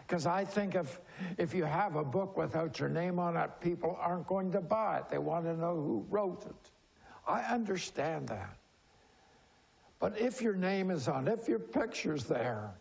Because 0.06 0.26
I 0.26 0.44
think 0.44 0.74
if, 0.74 1.00
if 1.38 1.54
you 1.54 1.62
have 1.62 1.94
a 1.94 2.04
book 2.04 2.36
without 2.36 2.80
your 2.80 2.88
name 2.88 3.20
on 3.20 3.36
it, 3.36 3.50
people 3.60 3.96
aren't 4.00 4.26
going 4.26 4.50
to 4.52 4.60
buy 4.60 4.98
it. 4.98 5.04
They 5.08 5.18
want 5.18 5.44
to 5.44 5.56
know 5.56 5.76
who 5.76 6.04
wrote 6.10 6.44
it. 6.46 6.70
I 7.28 7.42
understand 7.42 8.28
that. 8.28 8.56
But 10.00 10.18
if 10.18 10.42
your 10.42 10.56
name 10.56 10.90
is 10.90 11.06
on, 11.06 11.28
if 11.28 11.46
your 11.46 11.60
picture's 11.60 12.24
there, 12.24 12.72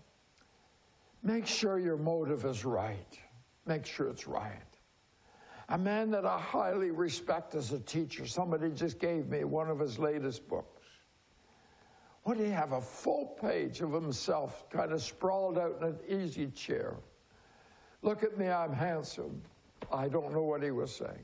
make 1.22 1.46
sure 1.46 1.78
your 1.78 1.98
motive 1.98 2.46
is 2.46 2.66
right. 2.66 3.20
Make 3.68 3.86
sure 3.86 4.08
it's 4.08 4.28
right 4.28 4.69
a 5.70 5.78
man 5.78 6.10
that 6.12 6.26
I 6.26 6.40
highly 6.40 6.90
respect 6.90 7.54
as 7.54 7.72
a 7.72 7.80
teacher. 7.80 8.26
Somebody 8.26 8.72
just 8.72 9.00
gave 9.00 9.28
me 9.28 9.44
one 9.44 9.70
of 9.70 9.80
his 9.80 10.00
latest 10.00 10.48
books. 10.48 10.82
What 12.24 12.38
did 12.38 12.48
he 12.48 12.52
have? 12.52 12.74
A 12.74 12.82
full 12.82 13.38
page 13.42 13.82
of 13.82 13.94
himself 13.94 14.70
kind 14.70 14.92
of 14.92 15.02
sprawled 15.02 15.58
out 15.58 15.78
in 15.80 15.88
an 15.88 16.24
easy 16.24 16.48
chair. 16.48 16.98
Look 18.02 18.24
at 18.24 18.38
me, 18.38 18.48
I'm 18.50 18.74
handsome. 18.74 19.42
I 19.92 20.08
don't 20.08 20.34
know 20.34 20.44
what 20.44 20.64
he 20.64 20.72
was 20.72 20.94
saying. 20.94 21.24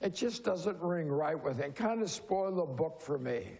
It 0.00 0.14
just 0.14 0.44
doesn't 0.44 0.80
ring 0.80 1.08
right 1.08 1.42
with 1.42 1.58
him. 1.58 1.72
Kind 1.72 2.02
of 2.02 2.10
spoiled 2.10 2.58
the 2.58 2.64
book 2.64 3.00
for 3.00 3.18
me. 3.18 3.58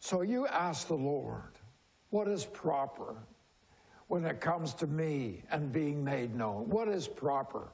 So 0.00 0.22
you 0.22 0.46
ask 0.46 0.88
the 0.88 0.94
Lord, 0.94 1.58
what 2.10 2.28
is 2.28 2.44
proper? 2.46 3.16
When 4.08 4.24
it 4.24 4.40
comes 4.40 4.74
to 4.74 4.86
me 4.86 5.42
and 5.50 5.72
being 5.72 6.02
made 6.02 6.34
known? 6.34 6.68
What 6.68 6.88
is 6.88 7.06
proper? 7.06 7.68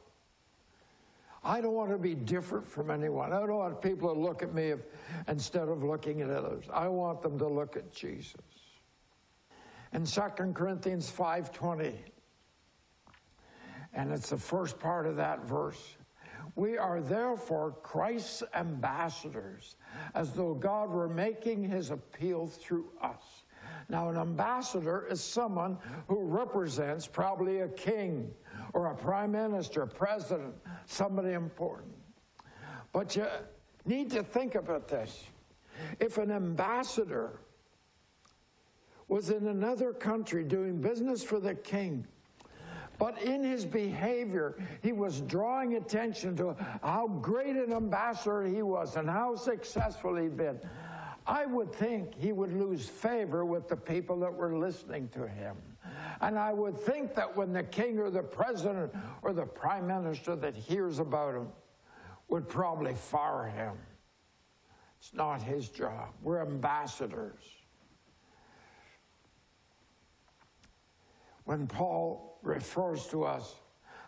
I 1.44 1.60
don't 1.60 1.74
want 1.74 1.90
to 1.90 1.98
be 1.98 2.14
different 2.14 2.66
from 2.66 2.90
anyone. 2.90 3.32
I 3.32 3.40
don't 3.40 3.56
want 3.56 3.80
people 3.82 4.12
to 4.12 4.18
look 4.18 4.42
at 4.42 4.54
me 4.54 4.70
if, 4.70 4.84
instead 5.28 5.68
of 5.68 5.82
looking 5.82 6.22
at 6.22 6.30
others. 6.30 6.64
I 6.72 6.88
want 6.88 7.22
them 7.22 7.38
to 7.38 7.46
look 7.46 7.76
at 7.76 7.92
Jesus. 7.92 8.40
In 9.92 10.06
2 10.06 10.54
Corinthians 10.54 11.10
5:20, 11.10 11.94
and 13.92 14.10
it's 14.10 14.30
the 14.30 14.38
first 14.38 14.78
part 14.80 15.06
of 15.06 15.16
that 15.16 15.44
verse. 15.44 15.96
We 16.56 16.78
are 16.78 17.00
therefore 17.00 17.72
Christ's 17.82 18.42
ambassadors, 18.54 19.76
as 20.14 20.32
though 20.32 20.54
God 20.54 20.90
were 20.90 21.08
making 21.08 21.64
his 21.64 21.90
appeal 21.90 22.46
through 22.46 22.90
us. 23.00 23.43
Now, 23.88 24.08
an 24.08 24.16
ambassador 24.16 25.06
is 25.10 25.22
someone 25.22 25.78
who 26.08 26.22
represents 26.24 27.06
probably 27.06 27.60
a 27.60 27.68
king 27.68 28.32
or 28.72 28.86
a 28.86 28.94
prime 28.94 29.32
minister, 29.32 29.86
president, 29.86 30.54
somebody 30.86 31.32
important. 31.32 31.92
But 32.92 33.16
you 33.16 33.26
need 33.84 34.10
to 34.12 34.22
think 34.22 34.54
about 34.54 34.88
this. 34.88 35.24
If 36.00 36.18
an 36.18 36.30
ambassador 36.30 37.40
was 39.08 39.30
in 39.30 39.48
another 39.48 39.92
country 39.92 40.44
doing 40.44 40.80
business 40.80 41.22
for 41.22 41.38
the 41.38 41.54
king, 41.54 42.06
but 42.98 43.20
in 43.22 43.42
his 43.42 43.64
behavior, 43.64 44.56
he 44.82 44.92
was 44.92 45.20
drawing 45.22 45.74
attention 45.74 46.36
to 46.36 46.56
how 46.82 47.08
great 47.20 47.56
an 47.56 47.72
ambassador 47.72 48.44
he 48.44 48.62
was 48.62 48.96
and 48.96 49.10
how 49.10 49.34
successful 49.34 50.16
he'd 50.16 50.36
been. 50.36 50.60
I 51.26 51.46
would 51.46 51.72
think 51.72 52.14
he 52.14 52.32
would 52.32 52.52
lose 52.52 52.86
favor 52.86 53.44
with 53.44 53.68
the 53.68 53.76
people 53.76 54.18
that 54.20 54.32
were 54.32 54.56
listening 54.56 55.08
to 55.10 55.26
him. 55.26 55.56
And 56.20 56.38
I 56.38 56.52
would 56.52 56.78
think 56.78 57.14
that 57.14 57.36
when 57.36 57.52
the 57.52 57.62
king 57.62 57.98
or 57.98 58.10
the 58.10 58.22
president 58.22 58.92
or 59.22 59.32
the 59.32 59.46
prime 59.46 59.86
minister 59.86 60.36
that 60.36 60.54
hears 60.54 60.98
about 60.98 61.34
him 61.34 61.48
would 62.28 62.48
probably 62.48 62.94
fire 62.94 63.46
him. 63.46 63.74
It's 64.98 65.14
not 65.14 65.42
his 65.42 65.68
job. 65.68 66.10
We're 66.22 66.40
ambassadors. 66.40 67.42
When 71.44 71.66
Paul 71.66 72.38
refers 72.42 73.06
to 73.08 73.24
us 73.24 73.54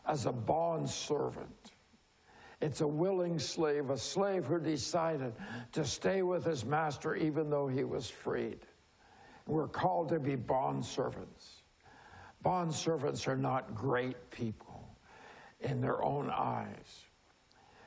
as 0.06 0.25
a 0.26 0.32
bond 0.32 0.88
servant, 0.88 1.73
it's 2.60 2.80
a 2.80 2.86
willing 2.86 3.38
slave, 3.38 3.90
a 3.90 3.98
slave 3.98 4.46
who 4.46 4.58
decided 4.58 5.34
to 5.72 5.84
stay 5.84 6.22
with 6.22 6.44
his 6.44 6.64
master 6.64 7.14
even 7.14 7.50
though 7.50 7.68
he 7.68 7.84
was 7.84 8.08
freed. 8.08 8.60
We're 9.46 9.68
called 9.68 10.08
to 10.08 10.18
be 10.18 10.36
bond 10.36 10.84
servants. 10.84 11.62
Bond 12.42 12.75
servants 12.75 13.28
are 13.28 13.36
not 13.36 13.75
great 13.75 14.30
people 14.30 14.88
in 15.60 15.80
their 15.80 16.02
own 16.02 16.30
eyes. 16.30 17.04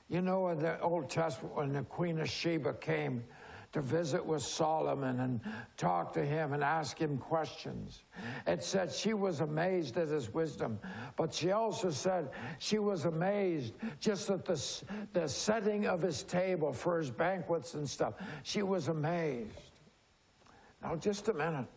You 0.07 0.21
know, 0.21 0.49
in 0.49 0.59
the 0.59 0.79
Old 0.81 1.09
Testament, 1.09 1.55
when 1.55 1.73
the 1.73 1.83
Queen 1.83 2.19
of 2.19 2.29
Sheba 2.29 2.73
came 2.73 3.23
to 3.71 3.81
visit 3.81 4.25
with 4.25 4.41
Solomon 4.41 5.19
and 5.19 5.39
talk 5.77 6.11
to 6.13 6.25
him 6.25 6.53
and 6.53 6.63
ask 6.63 6.97
him 6.99 7.17
questions, 7.17 8.03
it 8.47 8.63
said 8.63 8.91
she 8.91 9.13
was 9.13 9.41
amazed 9.41 9.97
at 9.97 10.07
his 10.07 10.33
wisdom, 10.33 10.79
but 11.15 11.33
she 11.33 11.51
also 11.51 11.91
said 11.91 12.29
she 12.57 12.79
was 12.79 13.05
amazed 13.05 13.75
just 13.99 14.29
at 14.29 14.43
the, 14.45 14.83
the 15.13 15.27
setting 15.27 15.85
of 15.85 16.01
his 16.01 16.23
table 16.23 16.73
for 16.73 16.97
his 16.97 17.11
banquets 17.11 17.75
and 17.75 17.88
stuff. 17.88 18.15
She 18.43 18.63
was 18.63 18.88
amazed. 18.88 19.51
Now, 20.81 20.95
just 20.95 21.27
a 21.27 21.33
minute. 21.33 21.67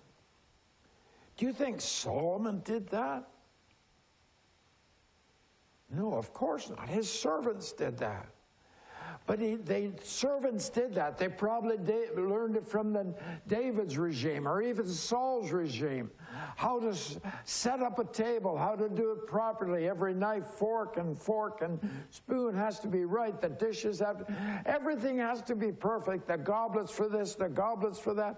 Do 1.37 1.47
you 1.47 1.53
think 1.53 1.81
Solomon 1.81 2.63
did 2.65 2.89
that? 2.91 3.29
No, 5.91 6.15
of 6.15 6.33
course 6.33 6.71
not. 6.71 6.89
His 6.89 7.11
servants 7.11 7.73
did 7.73 7.99
that. 7.99 8.32
But 9.27 9.39
he, 9.39 9.55
they 9.57 9.93
servants 10.03 10.69
did 10.69 10.95
that. 10.95 11.19
They 11.19 11.29
probably 11.29 11.79
did, 11.79 12.17
learned 12.19 12.57
it 12.57 12.67
from 12.67 12.93
the 12.93 13.15
David's 13.47 13.99
regime 13.99 14.49
or 14.49 14.63
even 14.63 14.89
Saul's 14.89 15.51
regime. 15.51 16.11
How 16.57 16.81
to 16.81 16.95
set 17.45 17.81
up 17.81 17.99
a 17.99 18.05
table, 18.05 18.57
how 18.57 18.75
to 18.75 18.89
do 18.89 19.13
it 19.13 19.27
properly. 19.27 19.89
Every 19.89 20.15
knife, 20.15 20.47
fork, 20.47 20.97
and 20.97 21.17
fork 21.17 21.63
and 21.63 21.79
spoon 22.11 22.55
has 22.55 22.81
to 22.81 22.89
be 22.89 23.05
right. 23.05 23.41
The 23.41 23.49
dishes 23.49 24.01
have 24.01 24.27
to, 24.27 24.63
everything 24.67 25.19
has 25.19 25.43
to 25.43 25.55
be 25.55 25.73
perfect. 25.73 26.29
The 26.29 26.39
goblets 26.39 26.91
for 26.91 27.09
this, 27.09 27.35
the 27.35 27.49
goblets 27.49 27.99
for 27.99 28.15
that. 28.15 28.37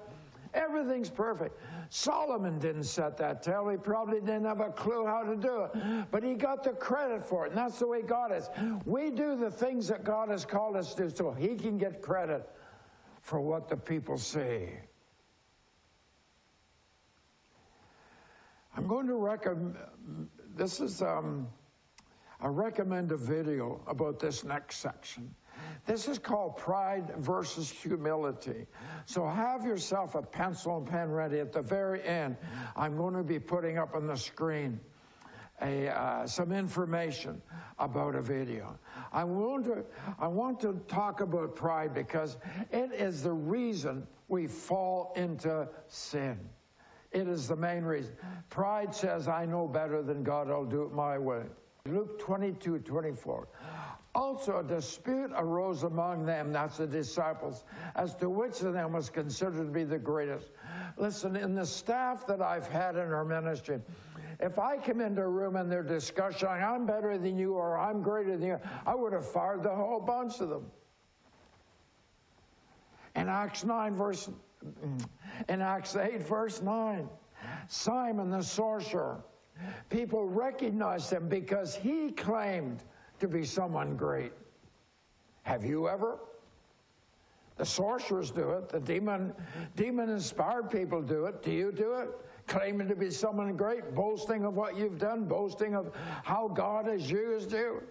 Everything's 0.54 1.10
perfect. 1.10 1.58
Solomon 1.90 2.58
didn't 2.58 2.84
set 2.84 3.16
that 3.18 3.42
tale. 3.42 3.68
He 3.68 3.76
probably 3.76 4.20
didn't 4.20 4.44
have 4.44 4.60
a 4.60 4.70
clue 4.70 5.06
how 5.06 5.22
to 5.22 5.36
do 5.36 5.64
it. 5.64 6.06
But 6.10 6.22
he 6.22 6.34
got 6.34 6.64
the 6.64 6.70
credit 6.70 7.24
for 7.24 7.46
it. 7.46 7.50
And 7.50 7.58
that's 7.58 7.78
the 7.78 7.86
way 7.86 8.02
God 8.02 8.32
is. 8.32 8.48
We 8.84 9.10
do 9.10 9.36
the 9.36 9.50
things 9.50 9.88
that 9.88 10.04
God 10.04 10.28
has 10.28 10.44
called 10.44 10.76
us 10.76 10.94
to 10.94 11.10
so 11.14 11.32
he 11.32 11.54
can 11.54 11.78
get 11.78 12.02
credit 12.02 12.48
for 13.20 13.40
what 13.40 13.68
the 13.68 13.76
people 13.76 14.18
say. 14.18 14.80
I'm 18.76 18.86
going 18.86 19.06
to 19.06 19.14
recommend, 19.14 19.76
this 20.56 20.80
is, 20.80 21.00
um, 21.00 21.46
I 22.40 22.48
recommend 22.48 23.12
a 23.12 23.16
video 23.16 23.80
about 23.86 24.18
this 24.18 24.42
next 24.42 24.78
section. 24.78 25.34
This 25.86 26.08
is 26.08 26.18
called 26.18 26.56
pride 26.56 27.12
versus 27.16 27.70
humility. 27.70 28.66
So 29.06 29.26
have 29.26 29.64
yourself 29.64 30.14
a 30.14 30.22
pencil 30.22 30.78
and 30.78 30.86
pen 30.86 31.10
ready. 31.10 31.40
At 31.40 31.52
the 31.52 31.62
very 31.62 32.02
end, 32.02 32.36
I'm 32.74 32.96
going 32.96 33.14
to 33.14 33.22
be 33.22 33.38
putting 33.38 33.78
up 33.78 33.94
on 33.94 34.06
the 34.06 34.16
screen 34.16 34.80
a, 35.62 35.88
uh, 35.88 36.26
some 36.26 36.52
information 36.52 37.40
about 37.78 38.14
a 38.14 38.20
video. 38.20 38.78
I 39.12 39.24
want, 39.24 39.64
to, 39.66 39.84
I 40.18 40.26
want 40.26 40.60
to 40.60 40.80
talk 40.88 41.20
about 41.20 41.54
pride 41.54 41.94
because 41.94 42.36
it 42.70 42.92
is 42.92 43.22
the 43.22 43.32
reason 43.32 44.06
we 44.28 44.46
fall 44.46 45.12
into 45.16 45.68
sin. 45.88 46.38
It 47.12 47.28
is 47.28 47.46
the 47.46 47.56
main 47.56 47.84
reason. 47.84 48.14
Pride 48.50 48.94
says, 48.94 49.28
I 49.28 49.46
know 49.46 49.68
better 49.68 50.02
than 50.02 50.24
God, 50.24 50.50
I'll 50.50 50.64
do 50.64 50.82
it 50.82 50.92
my 50.92 51.16
way. 51.18 51.42
Luke 51.86 52.18
22 52.18 52.78
24. 52.78 53.48
Also, 54.14 54.58
a 54.58 54.62
dispute 54.62 55.32
arose 55.34 55.82
among 55.82 56.24
them, 56.24 56.52
that's 56.52 56.76
the 56.76 56.86
disciples, 56.86 57.64
as 57.96 58.14
to 58.14 58.30
which 58.30 58.60
of 58.60 58.72
them 58.72 58.92
was 58.92 59.10
considered 59.10 59.56
to 59.56 59.72
be 59.72 59.82
the 59.82 59.98
greatest. 59.98 60.50
Listen, 60.96 61.34
in 61.34 61.54
the 61.54 61.66
staff 61.66 62.24
that 62.28 62.40
I've 62.40 62.68
had 62.68 62.94
in 62.94 63.12
our 63.12 63.24
ministry, 63.24 63.80
if 64.38 64.58
I 64.58 64.76
come 64.76 65.00
into 65.00 65.22
a 65.22 65.28
room 65.28 65.56
and 65.56 65.70
they're 65.70 65.82
discussing, 65.82 66.48
I'm 66.48 66.86
better 66.86 67.18
than 67.18 67.36
you 67.36 67.54
or 67.54 67.76
I'm 67.76 68.02
greater 68.02 68.36
than 68.36 68.46
you, 68.46 68.60
I 68.86 68.94
would 68.94 69.12
have 69.12 69.28
fired 69.28 69.64
the 69.64 69.74
whole 69.74 70.00
bunch 70.00 70.40
of 70.40 70.48
them. 70.48 70.70
In 73.16 73.28
Acts 73.28 73.64
9, 73.64 73.94
verse, 73.94 74.30
in 75.48 75.60
Acts 75.60 75.96
8, 75.96 76.22
verse 76.22 76.62
9, 76.62 77.08
Simon 77.66 78.30
the 78.30 78.42
sorcerer, 78.42 79.24
people 79.90 80.24
recognized 80.24 81.12
him 81.12 81.28
because 81.28 81.74
he 81.74 82.10
claimed 82.12 82.82
to 83.24 83.28
be 83.28 83.44
someone 83.44 83.96
great. 83.96 84.32
Have 85.44 85.64
you 85.64 85.88
ever? 85.88 86.18
The 87.56 87.64
sorcerers 87.64 88.30
do 88.30 88.50
it. 88.50 88.68
The 88.68 88.80
demon, 88.80 89.32
demon-inspired 89.76 90.70
people 90.70 91.00
do 91.00 91.24
it. 91.24 91.42
Do 91.42 91.50
you 91.50 91.72
do 91.72 91.94
it? 91.94 92.10
Claiming 92.46 92.86
to 92.88 92.96
be 92.96 93.10
someone 93.10 93.56
great, 93.56 93.94
boasting 93.94 94.44
of 94.44 94.56
what 94.56 94.76
you've 94.76 94.98
done, 94.98 95.24
boasting 95.24 95.74
of 95.74 95.94
how 96.22 96.48
God 96.48 96.86
has 96.86 97.10
used 97.10 97.52
you. 97.52 97.82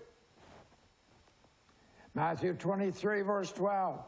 Matthew 2.14 2.54
23, 2.54 3.24
verse 3.24 3.52
12. 3.52 4.04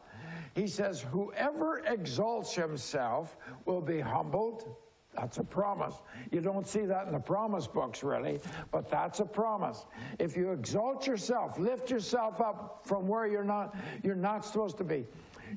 He 0.54 0.68
says, 0.68 1.00
Whoever 1.00 1.82
exalts 1.86 2.54
himself 2.54 3.36
will 3.64 3.80
be 3.80 3.98
humbled, 3.98 4.76
that's 5.16 5.38
a 5.38 5.44
promise. 5.44 5.94
You 6.30 6.40
don't 6.40 6.68
see 6.68 6.82
that 6.82 7.06
in 7.06 7.12
the 7.12 7.18
promise 7.18 7.66
books, 7.66 8.02
really, 8.02 8.40
but 8.70 8.90
that's 8.90 9.20
a 9.20 9.24
promise. 9.24 9.86
If 10.18 10.36
you 10.36 10.52
exalt 10.52 11.06
yourself, 11.06 11.58
lift 11.58 11.90
yourself 11.90 12.40
up 12.40 12.82
from 12.84 13.08
where 13.08 13.26
you're 13.26 13.44
not, 13.44 13.74
you're 14.02 14.14
not 14.14 14.44
supposed 14.44 14.76
to 14.78 14.84
be, 14.84 15.06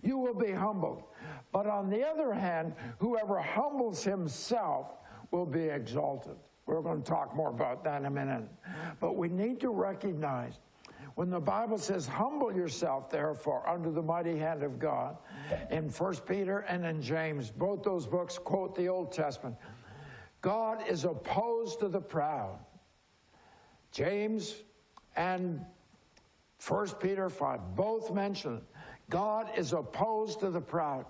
you 0.02 0.18
will 0.18 0.34
be 0.34 0.52
humbled. 0.52 1.04
But 1.52 1.68
on 1.68 1.90
the 1.90 2.08
other 2.08 2.34
hand, 2.34 2.74
whoever 3.00 3.40
humbles 3.40 4.04
himself 4.04 4.94
will 5.32 5.46
be 5.46 5.64
exalted. 5.64 6.36
We're 6.66 6.82
going 6.82 7.02
to 7.02 7.10
talk 7.10 7.36
more 7.36 7.50
about 7.50 7.84
that 7.84 8.00
in 8.00 8.06
a 8.06 8.12
minute. 8.12 8.44
But 9.00 9.16
we 9.16 9.28
need 9.28 9.60
to 9.62 9.70
recognize 9.70 10.60
when 11.20 11.30
the 11.30 11.38
Bible 11.38 11.78
says, 11.78 12.08
humble 12.08 12.56
yourself, 12.56 13.10
therefore, 13.10 13.68
under 13.68 13.92
the 13.92 14.02
mighty 14.02 14.38
hand 14.38 14.64
of 14.64 14.80
God, 14.80 15.18
in 15.70 15.90
1 15.90 16.16
Peter 16.26 16.60
and 16.60 16.86
in 16.86 17.02
James, 17.02 17.52
both 17.52 17.84
those 17.84 18.08
books 18.08 18.38
quote 18.38 18.74
the 18.74 18.88
Old 18.88 19.12
Testament. 19.12 19.58
God 20.40 20.82
is 20.88 21.04
opposed 21.04 21.82
to 21.82 21.90
the 21.90 22.00
proud. 22.00 22.58
James 23.92 24.56
and 25.18 25.60
1 26.66 26.88
Peter 27.02 27.30
5 27.30 27.76
both 27.76 28.14
mention 28.14 28.62
God 29.10 29.50
is 29.58 29.74
opposed 29.74 30.40
to 30.40 30.50
the 30.50 30.62
proud. 30.62 31.06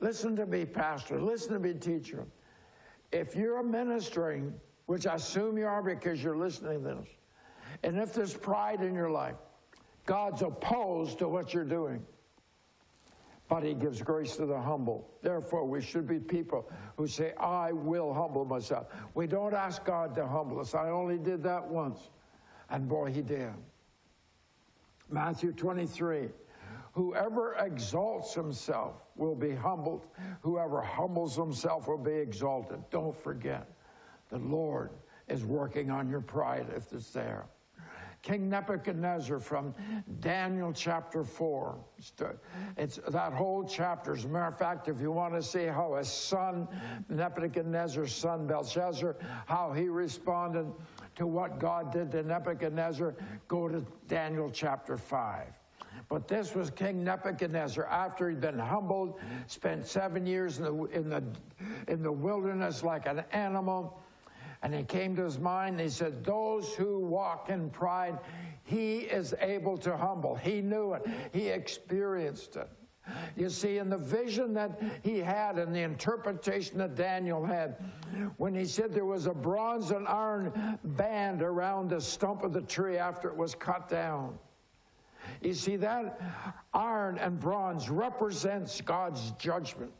Listen 0.00 0.36
to 0.36 0.44
me, 0.44 0.66
Pastor. 0.66 1.18
Listen 1.18 1.54
to 1.54 1.58
me, 1.58 1.72
teacher. 1.72 2.26
If 3.12 3.34
you're 3.34 3.62
ministering, 3.62 4.52
which 4.84 5.06
I 5.06 5.14
assume 5.14 5.56
you 5.56 5.64
are 5.64 5.82
because 5.82 6.22
you're 6.22 6.36
listening 6.36 6.82
to 6.82 6.96
this, 6.96 7.08
and 7.82 7.98
if 7.98 8.12
there's 8.12 8.34
pride 8.34 8.82
in 8.82 8.94
your 8.94 9.10
life, 9.10 9.36
God's 10.06 10.42
opposed 10.42 11.18
to 11.18 11.28
what 11.28 11.54
you're 11.54 11.64
doing. 11.64 12.04
But 13.48 13.64
he 13.64 13.74
gives 13.74 14.00
grace 14.00 14.36
to 14.36 14.46
the 14.46 14.58
humble. 14.58 15.10
Therefore, 15.20 15.64
we 15.64 15.82
should 15.82 16.06
be 16.06 16.18
people 16.18 16.70
who 16.96 17.06
say, 17.06 17.34
I 17.38 17.72
will 17.72 18.14
humble 18.14 18.44
myself. 18.44 18.86
We 19.14 19.26
don't 19.26 19.52
ask 19.52 19.84
God 19.84 20.14
to 20.14 20.26
humble 20.26 20.60
us. 20.60 20.74
I 20.74 20.88
only 20.88 21.18
did 21.18 21.42
that 21.42 21.66
once. 21.66 21.98
And 22.70 22.88
boy, 22.88 23.12
he 23.12 23.20
did. 23.20 23.52
Matthew 25.10 25.52
23 25.52 26.28
Whoever 26.94 27.54
exalts 27.54 28.34
himself 28.34 29.06
will 29.16 29.34
be 29.34 29.54
humbled. 29.54 30.06
Whoever 30.42 30.82
humbles 30.82 31.34
himself 31.36 31.88
will 31.88 31.96
be 31.96 32.12
exalted. 32.12 32.80
Don't 32.90 33.16
forget, 33.22 33.66
the 34.28 34.38
Lord 34.38 34.90
is 35.26 35.42
working 35.42 35.90
on 35.90 36.10
your 36.10 36.20
pride 36.20 36.66
if 36.76 36.92
it's 36.92 37.10
there. 37.10 37.46
King 38.22 38.48
Nebuchadnezzar 38.48 39.40
from 39.40 39.74
Daniel 40.20 40.72
chapter 40.72 41.24
4. 41.24 41.76
It's 42.76 43.00
that 43.08 43.32
whole 43.32 43.64
chapter. 43.64 44.12
As 44.12 44.24
a 44.24 44.28
matter 44.28 44.46
of 44.46 44.56
fact, 44.56 44.86
if 44.86 45.00
you 45.00 45.10
want 45.10 45.34
to 45.34 45.42
see 45.42 45.66
how 45.66 45.96
his 45.96 46.08
son, 46.08 46.68
Nebuchadnezzar's 47.08 48.14
son 48.14 48.46
Belshazzar, 48.46 49.16
how 49.46 49.72
he 49.72 49.88
responded 49.88 50.72
to 51.16 51.26
what 51.26 51.58
God 51.58 51.92
did 51.92 52.12
to 52.12 52.22
Nebuchadnezzar, 52.22 53.16
go 53.48 53.68
to 53.68 53.84
Daniel 54.06 54.50
chapter 54.50 54.96
5. 54.96 55.58
But 56.08 56.28
this 56.28 56.54
was 56.54 56.70
King 56.70 57.02
Nebuchadnezzar 57.02 57.86
after 57.86 58.30
he'd 58.30 58.40
been 58.40 58.58
humbled, 58.58 59.18
spent 59.48 59.84
seven 59.84 60.26
years 60.26 60.58
in 60.58 60.64
the, 60.64 60.84
in 60.86 61.08
the, 61.08 61.24
in 61.88 62.02
the 62.02 62.12
wilderness 62.12 62.84
like 62.84 63.06
an 63.06 63.24
animal 63.32 64.00
and 64.62 64.74
it 64.74 64.88
came 64.88 65.16
to 65.16 65.24
his 65.24 65.38
mind, 65.38 65.80
he 65.80 65.88
said, 65.88 66.24
Those 66.24 66.72
who 66.74 67.00
walk 67.00 67.50
in 67.50 67.70
pride, 67.70 68.18
he 68.64 68.98
is 68.98 69.34
able 69.40 69.76
to 69.78 69.96
humble. 69.96 70.36
He 70.36 70.60
knew 70.60 70.92
it, 70.94 71.02
he 71.32 71.48
experienced 71.48 72.56
it. 72.56 72.68
You 73.36 73.50
see, 73.50 73.78
in 73.78 73.90
the 73.90 73.98
vision 73.98 74.54
that 74.54 74.80
he 75.02 75.18
had 75.18 75.58
and 75.58 75.74
the 75.74 75.80
interpretation 75.80 76.78
that 76.78 76.94
Daniel 76.94 77.44
had, 77.44 77.76
when 78.36 78.54
he 78.54 78.64
said 78.64 78.94
there 78.94 79.04
was 79.04 79.26
a 79.26 79.34
bronze 79.34 79.90
and 79.90 80.06
iron 80.06 80.78
band 80.84 81.42
around 81.42 81.90
the 81.90 82.00
stump 82.00 82.44
of 82.44 82.52
the 82.52 82.60
tree 82.60 82.98
after 82.98 83.28
it 83.28 83.36
was 83.36 83.56
cut 83.56 83.88
down. 83.88 84.38
You 85.40 85.54
see, 85.54 85.74
that 85.76 86.20
iron 86.72 87.18
and 87.18 87.40
bronze 87.40 87.90
represents 87.90 88.80
God's 88.80 89.32
judgment. 89.32 89.92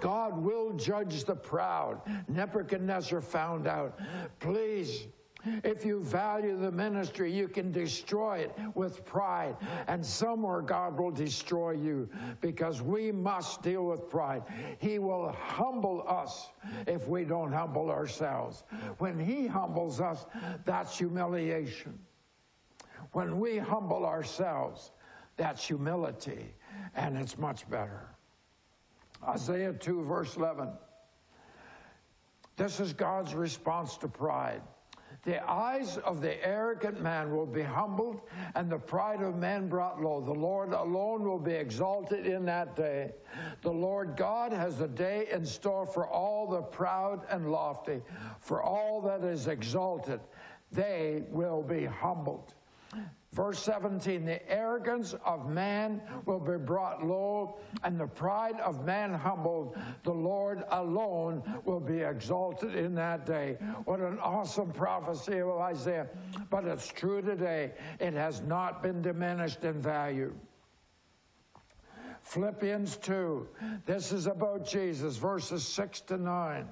God 0.00 0.36
will 0.36 0.72
judge 0.72 1.24
the 1.24 1.34
proud. 1.34 2.00
Nebuchadnezzar 2.28 3.20
found 3.20 3.66
out. 3.66 3.98
Please, 4.38 5.06
if 5.64 5.84
you 5.84 6.00
value 6.00 6.56
the 6.58 6.70
ministry, 6.70 7.32
you 7.32 7.48
can 7.48 7.72
destroy 7.72 8.38
it 8.38 8.54
with 8.74 9.04
pride. 9.04 9.56
And 9.88 10.04
somewhere 10.04 10.60
God 10.60 10.98
will 10.98 11.10
destroy 11.10 11.72
you 11.72 12.08
because 12.40 12.82
we 12.82 13.10
must 13.10 13.62
deal 13.62 13.86
with 13.86 14.08
pride. 14.10 14.42
He 14.78 14.98
will 14.98 15.32
humble 15.32 16.04
us 16.06 16.50
if 16.86 17.08
we 17.08 17.24
don't 17.24 17.52
humble 17.52 17.90
ourselves. 17.90 18.64
When 18.98 19.18
He 19.18 19.46
humbles 19.46 20.00
us, 20.00 20.26
that's 20.64 20.98
humiliation. 20.98 21.98
When 23.12 23.40
we 23.40 23.58
humble 23.58 24.04
ourselves, 24.04 24.92
that's 25.36 25.66
humility, 25.66 26.54
and 26.94 27.16
it's 27.16 27.38
much 27.38 27.68
better. 27.68 28.08
Isaiah 29.26 29.72
2, 29.72 30.02
verse 30.04 30.36
11. 30.36 30.68
This 32.56 32.80
is 32.80 32.92
God's 32.92 33.34
response 33.34 33.96
to 33.98 34.08
pride. 34.08 34.62
The 35.24 35.46
eyes 35.50 35.98
of 35.98 36.22
the 36.22 36.42
arrogant 36.46 37.02
man 37.02 37.30
will 37.30 37.46
be 37.46 37.62
humbled, 37.62 38.22
and 38.54 38.70
the 38.70 38.78
pride 38.78 39.20
of 39.20 39.36
men 39.36 39.68
brought 39.68 40.00
low. 40.00 40.22
The 40.22 40.32
Lord 40.32 40.72
alone 40.72 41.24
will 41.24 41.38
be 41.38 41.52
exalted 41.52 42.26
in 42.26 42.46
that 42.46 42.74
day. 42.74 43.12
The 43.60 43.72
Lord 43.72 44.16
God 44.16 44.52
has 44.52 44.80
a 44.80 44.88
day 44.88 45.28
in 45.30 45.44
store 45.44 45.84
for 45.84 46.06
all 46.06 46.46
the 46.46 46.62
proud 46.62 47.26
and 47.30 47.52
lofty, 47.52 48.00
for 48.40 48.62
all 48.62 49.02
that 49.02 49.22
is 49.22 49.46
exalted. 49.46 50.20
They 50.72 51.24
will 51.28 51.62
be 51.62 51.84
humbled. 51.84 52.54
Verse 53.32 53.60
17, 53.60 54.24
the 54.24 54.50
arrogance 54.50 55.14
of 55.24 55.48
man 55.48 56.02
will 56.26 56.40
be 56.40 56.56
brought 56.56 57.06
low, 57.06 57.60
and 57.84 57.98
the 57.98 58.06
pride 58.06 58.58
of 58.58 58.84
man 58.84 59.14
humbled. 59.14 59.78
The 60.02 60.12
Lord 60.12 60.64
alone 60.72 61.42
will 61.64 61.78
be 61.78 62.00
exalted 62.00 62.74
in 62.74 62.92
that 62.96 63.26
day. 63.26 63.56
What 63.84 64.00
an 64.00 64.18
awesome 64.18 64.72
prophecy 64.72 65.38
of 65.38 65.58
Isaiah. 65.58 66.08
But 66.50 66.64
it's 66.64 66.88
true 66.88 67.22
today. 67.22 67.72
It 68.00 68.14
has 68.14 68.40
not 68.40 68.82
been 68.82 69.00
diminished 69.00 69.62
in 69.62 69.80
value. 69.80 70.34
Philippians 72.22 72.96
2, 72.96 73.48
this 73.86 74.10
is 74.10 74.26
about 74.26 74.66
Jesus, 74.66 75.16
verses 75.16 75.64
6 75.66 76.00
to 76.02 76.18
9. 76.18 76.68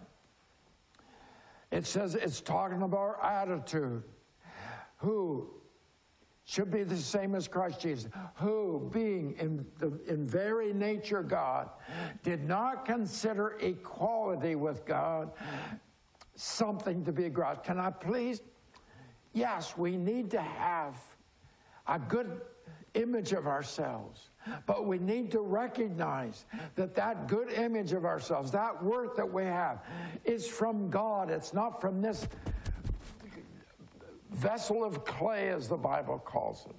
It 1.71 1.87
says 1.87 2.17
it's 2.17 2.41
talking 2.41 2.83
about 2.83 3.23
attitude. 3.23 4.03
Who 4.99 5.51
should 6.49 6.71
be 6.71 6.83
the 6.83 6.97
same 6.97 7.35
as 7.35 7.47
Christ 7.47 7.79
Jesus, 7.79 8.11
who, 8.37 8.89
being 8.91 9.35
in, 9.39 9.67
the, 9.79 10.01
in 10.11 10.25
very 10.25 10.73
nature 10.73 11.23
God, 11.23 11.69
did 12.23 12.49
not 12.49 12.87
consider 12.87 13.59
equality 13.61 14.55
with 14.55 14.87
God 14.87 15.31
something 16.37 17.05
to 17.05 17.13
be 17.13 17.29
grasped. 17.29 17.67
Can 17.67 17.79
I 17.79 17.91
please? 17.91 18.41
Yes, 19.35 19.77
we 19.77 19.99
need 19.99 20.31
to 20.31 20.41
have 20.41 20.95
a 21.87 21.99
good 21.99 22.41
image 22.95 23.33
of 23.33 23.47
ourselves. 23.47 24.31
But 24.65 24.87
we 24.87 24.99
need 24.99 25.31
to 25.33 25.41
recognize 25.41 26.47
that 26.77 26.95
that 26.95 27.29
good 27.29 27.53
image 27.53 27.93
of 27.93 28.07
ourselves, 28.07 28.51
that 28.53 28.83
worth 28.83 29.17
that 29.17 29.31
we 29.31 29.45
have, 29.45 29.83
is 30.25 30.49
from 30.49 30.89
God. 30.89 31.31
It's 31.31 31.53
not 31.53 31.79
from 31.83 32.01
this 32.01 32.27
vessel 34.39 34.85
of 34.85 35.05
clay, 35.05 35.49
as 35.49 35.69
the 35.69 35.77
Bible 35.77 36.19
calls 36.19 36.67
it. 36.69 36.77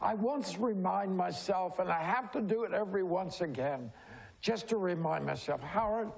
I 0.00 0.14
once 0.14 0.58
remind 0.58 1.16
myself, 1.16 1.78
and 1.78 1.90
I 1.90 2.02
have 2.02 2.30
to 2.32 2.40
do 2.40 2.64
it 2.64 2.72
every 2.72 3.04
once 3.04 3.40
again, 3.40 3.92
just 4.40 4.68
to 4.68 4.76
remind 4.76 5.24
myself, 5.24 5.60
Howard, 5.62 6.10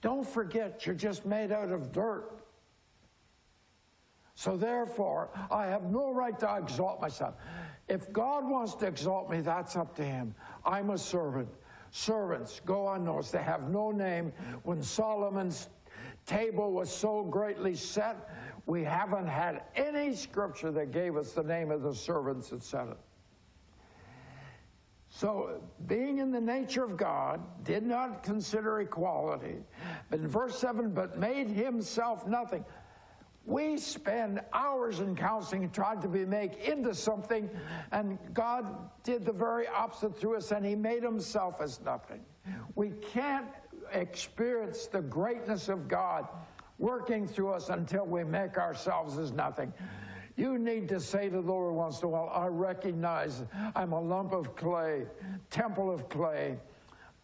don't 0.00 0.26
forget 0.26 0.86
you're 0.86 0.94
just 0.94 1.26
made 1.26 1.50
out 1.50 1.70
of 1.70 1.90
dirt. 1.90 2.30
So 4.36 4.56
therefore, 4.56 5.30
I 5.50 5.66
have 5.66 5.90
no 5.90 6.12
right 6.12 6.38
to 6.38 6.56
exalt 6.56 7.00
myself. 7.00 7.34
If 7.88 8.12
God 8.12 8.48
wants 8.48 8.76
to 8.76 8.86
exalt 8.86 9.28
me, 9.28 9.40
that's 9.40 9.74
up 9.74 9.96
to 9.96 10.04
him. 10.04 10.32
I'm 10.64 10.90
a 10.90 10.98
servant. 10.98 11.48
Servants 11.90 12.60
go 12.64 12.90
unnoticed. 12.90 13.32
They 13.32 13.42
have 13.42 13.68
no 13.68 13.90
name. 13.90 14.32
When 14.62 14.80
Solomon's 14.80 15.68
table 16.24 16.70
was 16.70 16.94
so 16.94 17.24
greatly 17.24 17.74
set, 17.74 18.28
we 18.68 18.84
haven't 18.84 19.26
had 19.26 19.62
any 19.74 20.14
scripture 20.14 20.70
that 20.70 20.90
gave 20.90 21.16
us 21.16 21.32
the 21.32 21.42
name 21.42 21.70
of 21.70 21.80
the 21.80 21.94
servants 21.94 22.50
that 22.50 22.62
said 22.62 22.88
it. 22.88 22.98
So, 25.08 25.62
being 25.86 26.18
in 26.18 26.30
the 26.30 26.40
nature 26.40 26.84
of 26.84 26.98
God, 26.98 27.40
did 27.64 27.82
not 27.82 28.22
consider 28.22 28.80
equality. 28.80 29.56
But 30.10 30.20
in 30.20 30.28
verse 30.28 30.58
7, 30.58 30.90
but 30.90 31.18
made 31.18 31.48
himself 31.48 32.26
nothing. 32.26 32.62
We 33.46 33.78
spend 33.78 34.42
hours 34.52 35.00
in 35.00 35.16
counseling 35.16 35.70
tried 35.70 36.02
to 36.02 36.08
be 36.08 36.26
made 36.26 36.56
into 36.56 36.94
something, 36.94 37.48
and 37.90 38.18
God 38.34 38.90
did 39.02 39.24
the 39.24 39.32
very 39.32 39.66
opposite 39.66 40.20
through 40.20 40.36
us, 40.36 40.52
and 40.52 40.66
He 40.66 40.74
made 40.74 41.02
Himself 41.02 41.62
as 41.62 41.80
nothing. 41.80 42.20
We 42.74 42.90
can't 42.90 43.48
experience 43.94 44.88
the 44.88 45.00
greatness 45.00 45.70
of 45.70 45.88
God 45.88 46.28
working 46.78 47.26
through 47.26 47.50
us 47.50 47.68
until 47.68 48.06
we 48.06 48.24
make 48.24 48.56
ourselves 48.56 49.18
as 49.18 49.32
nothing. 49.32 49.72
You 50.36 50.56
need 50.56 50.88
to 50.90 51.00
say 51.00 51.28
to 51.28 51.36
the 51.36 51.40
Lord 51.40 51.74
once 51.74 52.00
in 52.00 52.06
a 52.06 52.08
while, 52.10 52.30
I 52.32 52.46
recognize 52.46 53.42
I'm 53.74 53.92
a 53.92 54.00
lump 54.00 54.32
of 54.32 54.54
clay, 54.54 55.04
temple 55.50 55.92
of 55.92 56.08
clay, 56.08 56.58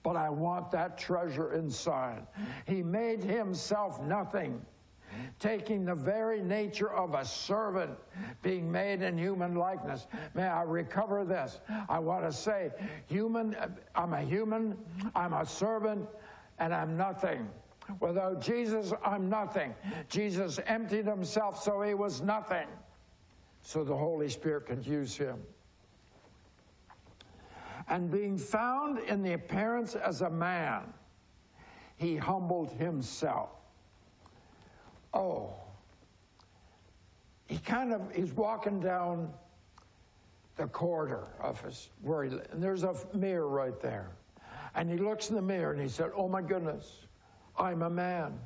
but 0.03 0.17
I 0.17 0.29
want 0.29 0.73
that 0.73 0.99
treasure 0.99 1.53
inside. 1.55 2.27
He 2.67 2.83
made 2.83 3.23
himself 3.23 4.03
nothing, 4.03 4.61
taking 5.39 5.85
the 5.85 5.95
very 5.95 6.43
nature 6.43 6.91
of 6.91 7.15
a 7.15 7.25
servant, 7.25 7.93
being 8.43 8.71
made 8.71 9.01
in 9.01 9.17
human 9.17 9.55
likeness. 9.55 10.09
May 10.35 10.49
I 10.49 10.63
recover 10.63 11.25
this? 11.25 11.61
I 11.89 12.01
want 12.01 12.25
to 12.25 12.33
say, 12.33 12.73
human, 13.07 13.57
I'm 13.95 14.13
a 14.13 14.23
human, 14.23 14.77
I'm 15.15 15.35
a 15.35 15.47
servant, 15.47 16.09
and 16.59 16.75
I'm 16.75 16.97
nothing. 16.97 17.49
Without 18.01 18.41
Jesus, 18.41 18.93
I'm 19.05 19.29
nothing. 19.29 19.75
Jesus 20.09 20.59
emptied 20.67 21.07
himself 21.07 21.63
so 21.63 21.83
he 21.83 21.95
was 21.95 22.23
nothing. 22.23 22.67
So 23.63 23.85
the 23.85 23.97
Holy 23.97 24.29
Spirit 24.29 24.67
could 24.67 24.87
use 24.87 25.17
him. 25.17 25.41
And 27.89 28.11
being 28.11 28.39
found 28.39 28.99
in 29.01 29.23
the 29.23 29.35
appearance 29.35 29.95
as 29.95 30.23
a 30.23 30.31
man, 30.31 30.93
he 31.97 32.17
humbled 32.17 32.73
himself. 32.73 33.51
Oh, 35.13 35.55
he 37.47 37.59
kind 37.59 37.93
of, 37.93 38.11
he's 38.15 38.33
walking 38.33 38.81
down 38.81 39.33
the 40.57 40.67
corridor 40.67 41.29
of 41.41 41.61
his, 41.63 41.91
where 42.03 42.25
he, 42.25 42.31
and 42.51 42.63
there's 42.63 42.85
a 42.85 42.95
mirror 43.13 43.49
right 43.49 43.81
there. 43.81 44.11
And 44.75 44.91
he 44.91 44.97
looks 44.97 45.29
in 45.29 45.37
the 45.37 45.43
mirror 45.43 45.73
and 45.73 45.81
he 45.81 45.89
said, 45.89 46.11
Oh 46.17 46.29
my 46.29 46.43
goodness, 46.43 47.07
I'm 47.59 47.83
a 47.83 47.91
man. 47.91 48.39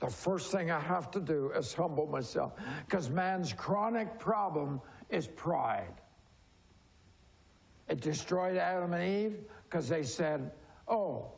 The 0.00 0.10
first 0.10 0.50
thing 0.50 0.70
I 0.70 0.80
have 0.80 1.10
to 1.12 1.20
do 1.20 1.50
is 1.54 1.72
humble 1.72 2.06
myself 2.06 2.52
because 2.86 3.08
man's 3.08 3.52
chronic 3.52 4.18
problem 4.18 4.80
is 5.08 5.26
pride. 5.26 5.94
It 7.88 8.00
destroyed 8.00 8.56
Adam 8.56 8.92
and 8.92 9.04
Eve 9.04 9.38
because 9.64 9.88
they 9.88 10.02
said, 10.02 10.50
Oh, 10.88 11.32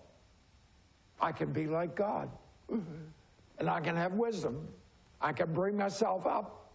I 1.21 1.33
can 1.33 1.53
be 1.53 1.67
like 1.67 1.95
God 1.95 2.31
mm-hmm. 2.71 3.05
and 3.59 3.71
I 3.71 3.81
can 3.81 3.97
have 3.97 4.15
wisdom. 4.15 4.69
I 5.21 5.33
can 5.33 5.53
bring 5.53 5.77
myself 5.77 6.27
up. 6.27 6.73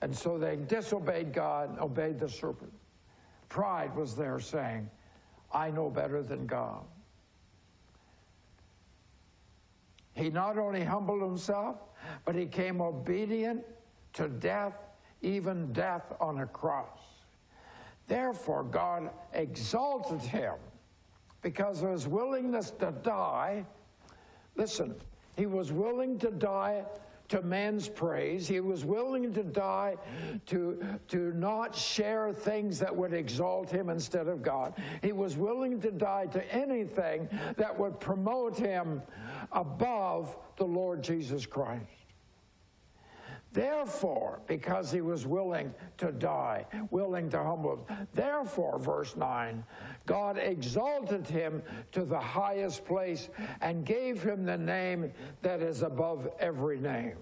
And 0.00 0.14
so 0.14 0.38
they 0.38 0.56
disobeyed 0.56 1.32
God 1.32 1.70
and 1.70 1.78
obeyed 1.80 2.18
the 2.18 2.28
serpent. 2.28 2.72
Pride 3.48 3.94
was 3.96 4.14
there 4.14 4.38
saying, 4.40 4.90
I 5.52 5.70
know 5.70 5.88
better 5.88 6.22
than 6.22 6.46
God. 6.46 6.84
He 10.24 10.30
not 10.30 10.56
only 10.56 10.82
humbled 10.82 11.20
himself, 11.20 11.76
but 12.24 12.34
he 12.34 12.46
came 12.46 12.80
obedient 12.80 13.62
to 14.14 14.26
death, 14.26 14.86
even 15.20 15.70
death 15.74 16.14
on 16.18 16.40
a 16.40 16.46
cross. 16.46 16.98
Therefore, 18.06 18.64
God 18.64 19.10
exalted 19.34 20.22
him 20.22 20.54
because 21.42 21.82
of 21.82 21.90
his 21.90 22.08
willingness 22.08 22.70
to 22.78 22.94
die. 23.02 23.66
Listen, 24.56 24.94
he 25.36 25.44
was 25.44 25.72
willing 25.72 26.18
to 26.20 26.30
die 26.30 26.86
to 27.34 27.42
man's 27.42 27.88
praise. 27.88 28.46
He 28.46 28.60
was 28.60 28.84
willing 28.84 29.32
to 29.32 29.42
die 29.42 29.96
to, 30.46 30.80
to 31.08 31.32
not 31.32 31.74
share 31.74 32.32
things 32.32 32.78
that 32.78 32.94
would 32.94 33.12
exalt 33.12 33.68
him 33.68 33.88
instead 33.88 34.28
of 34.28 34.40
God. 34.40 34.74
He 35.02 35.10
was 35.10 35.36
willing 35.36 35.80
to 35.80 35.90
die 35.90 36.26
to 36.26 36.54
anything 36.54 37.28
that 37.56 37.76
would 37.76 37.98
promote 37.98 38.56
him 38.56 39.02
above 39.50 40.36
the 40.56 40.64
Lord 40.64 41.02
Jesus 41.02 41.44
Christ. 41.44 42.03
Therefore, 43.54 44.40
because 44.48 44.90
he 44.90 45.00
was 45.00 45.28
willing 45.28 45.72
to 45.98 46.10
die, 46.10 46.66
willing 46.90 47.30
to 47.30 47.40
humble, 47.40 47.86
therefore, 48.12 48.80
verse 48.80 49.14
9, 49.14 49.64
God 50.06 50.38
exalted 50.38 51.24
him 51.28 51.62
to 51.92 52.04
the 52.04 52.18
highest 52.18 52.84
place 52.84 53.28
and 53.60 53.86
gave 53.86 54.20
him 54.20 54.44
the 54.44 54.58
name 54.58 55.12
that 55.42 55.62
is 55.62 55.82
above 55.82 56.28
every 56.40 56.80
name. 56.80 57.14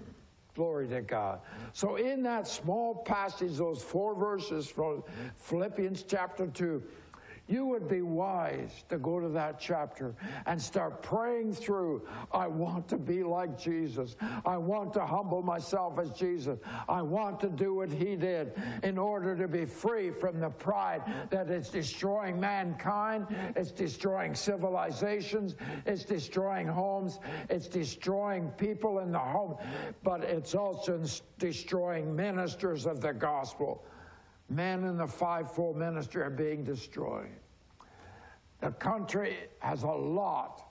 Glory 0.54 0.88
to 0.88 1.02
God. 1.02 1.40
So, 1.74 1.96
in 1.96 2.22
that 2.22 2.48
small 2.48 2.94
passage, 2.94 3.58
those 3.58 3.82
four 3.82 4.14
verses 4.14 4.66
from 4.66 5.04
Philippians 5.36 6.02
chapter 6.02 6.46
2, 6.46 6.82
you 7.52 7.66
would 7.66 7.86
be 7.86 8.00
wise 8.00 8.84
to 8.88 8.96
go 8.96 9.20
to 9.20 9.28
that 9.28 9.60
chapter 9.60 10.14
and 10.46 10.60
start 10.60 11.02
praying 11.02 11.52
through. 11.52 12.08
I 12.32 12.46
want 12.46 12.88
to 12.88 12.96
be 12.96 13.22
like 13.22 13.58
Jesus. 13.58 14.16
I 14.46 14.56
want 14.56 14.94
to 14.94 15.04
humble 15.04 15.42
myself 15.42 15.98
as 15.98 16.10
Jesus. 16.12 16.58
I 16.88 17.02
want 17.02 17.40
to 17.40 17.50
do 17.50 17.74
what 17.74 17.92
he 17.92 18.16
did 18.16 18.54
in 18.82 18.96
order 18.96 19.36
to 19.36 19.48
be 19.48 19.66
free 19.66 20.10
from 20.10 20.40
the 20.40 20.48
pride 20.48 21.02
that 21.28 21.50
is 21.50 21.68
destroying 21.68 22.40
mankind, 22.40 23.26
it's 23.54 23.70
destroying 23.70 24.34
civilizations, 24.34 25.54
it's 25.84 26.04
destroying 26.04 26.66
homes, 26.66 27.20
it's 27.50 27.68
destroying 27.68 28.48
people 28.52 29.00
in 29.00 29.12
the 29.12 29.18
home, 29.18 29.56
but 30.02 30.24
it's 30.24 30.54
also 30.54 31.02
destroying 31.38 32.16
ministers 32.16 32.86
of 32.86 33.02
the 33.02 33.12
gospel 33.12 33.84
men 34.48 34.84
in 34.84 34.96
the 34.96 35.06
fivefold 35.06 35.76
ministry 35.76 36.22
are 36.22 36.30
being 36.30 36.62
destroyed. 36.62 37.30
The 38.62 38.70
country 38.70 39.36
has 39.58 39.82
a 39.82 39.88
lot, 39.88 40.62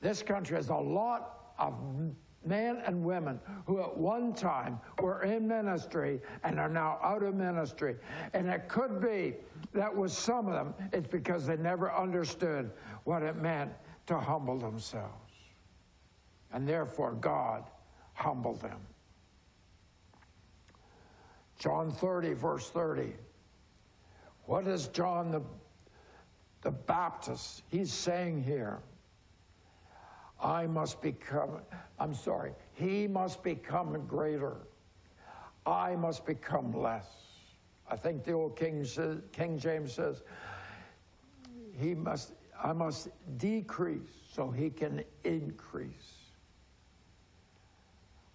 this 0.00 0.22
country 0.22 0.56
has 0.56 0.68
a 0.68 0.74
lot 0.74 1.52
of 1.58 1.74
men 2.44 2.80
and 2.86 3.04
women 3.04 3.40
who 3.66 3.80
at 3.80 3.96
one 3.96 4.32
time 4.32 4.80
were 5.00 5.22
in 5.24 5.46
ministry 5.46 6.20
and 6.44 6.60
are 6.60 6.68
now 6.68 6.98
out 7.02 7.24
of 7.24 7.34
ministry. 7.34 7.96
And 8.32 8.48
it 8.48 8.68
could 8.68 9.00
be 9.00 9.34
that 9.74 9.94
with 9.94 10.12
some 10.12 10.46
of 10.46 10.52
them, 10.52 10.74
it's 10.92 11.06
because 11.08 11.46
they 11.46 11.56
never 11.56 11.92
understood 11.92 12.70
what 13.04 13.24
it 13.24 13.36
meant 13.36 13.72
to 14.06 14.18
humble 14.18 14.58
themselves. 14.58 15.32
And 16.52 16.68
therefore, 16.68 17.12
God 17.14 17.64
humbled 18.14 18.60
them. 18.60 18.78
John 21.58 21.90
30, 21.90 22.34
verse 22.34 22.68
30. 22.70 23.14
What 24.46 24.66
is 24.66 24.88
John 24.88 25.30
the, 25.30 25.42
the 26.62 26.70
Baptist? 26.70 27.62
He's 27.68 27.92
saying 27.92 28.42
here, 28.42 28.80
I 30.42 30.66
must 30.66 31.00
become, 31.00 31.58
I'm 31.98 32.14
sorry, 32.14 32.52
he 32.74 33.06
must 33.06 33.42
become 33.42 34.06
greater. 34.06 34.56
I 35.64 35.94
must 35.94 36.26
become 36.26 36.72
less. 36.72 37.06
I 37.88 37.96
think 37.96 38.24
the 38.24 38.32
old 38.32 38.56
King, 38.56 38.84
says, 38.84 39.18
King 39.32 39.58
James 39.58 39.92
says, 39.92 40.22
he 41.78 41.94
must, 41.94 42.32
I 42.62 42.72
must 42.72 43.08
decrease 43.38 44.08
so 44.32 44.50
he 44.50 44.70
can 44.70 45.04
increase. 45.24 46.14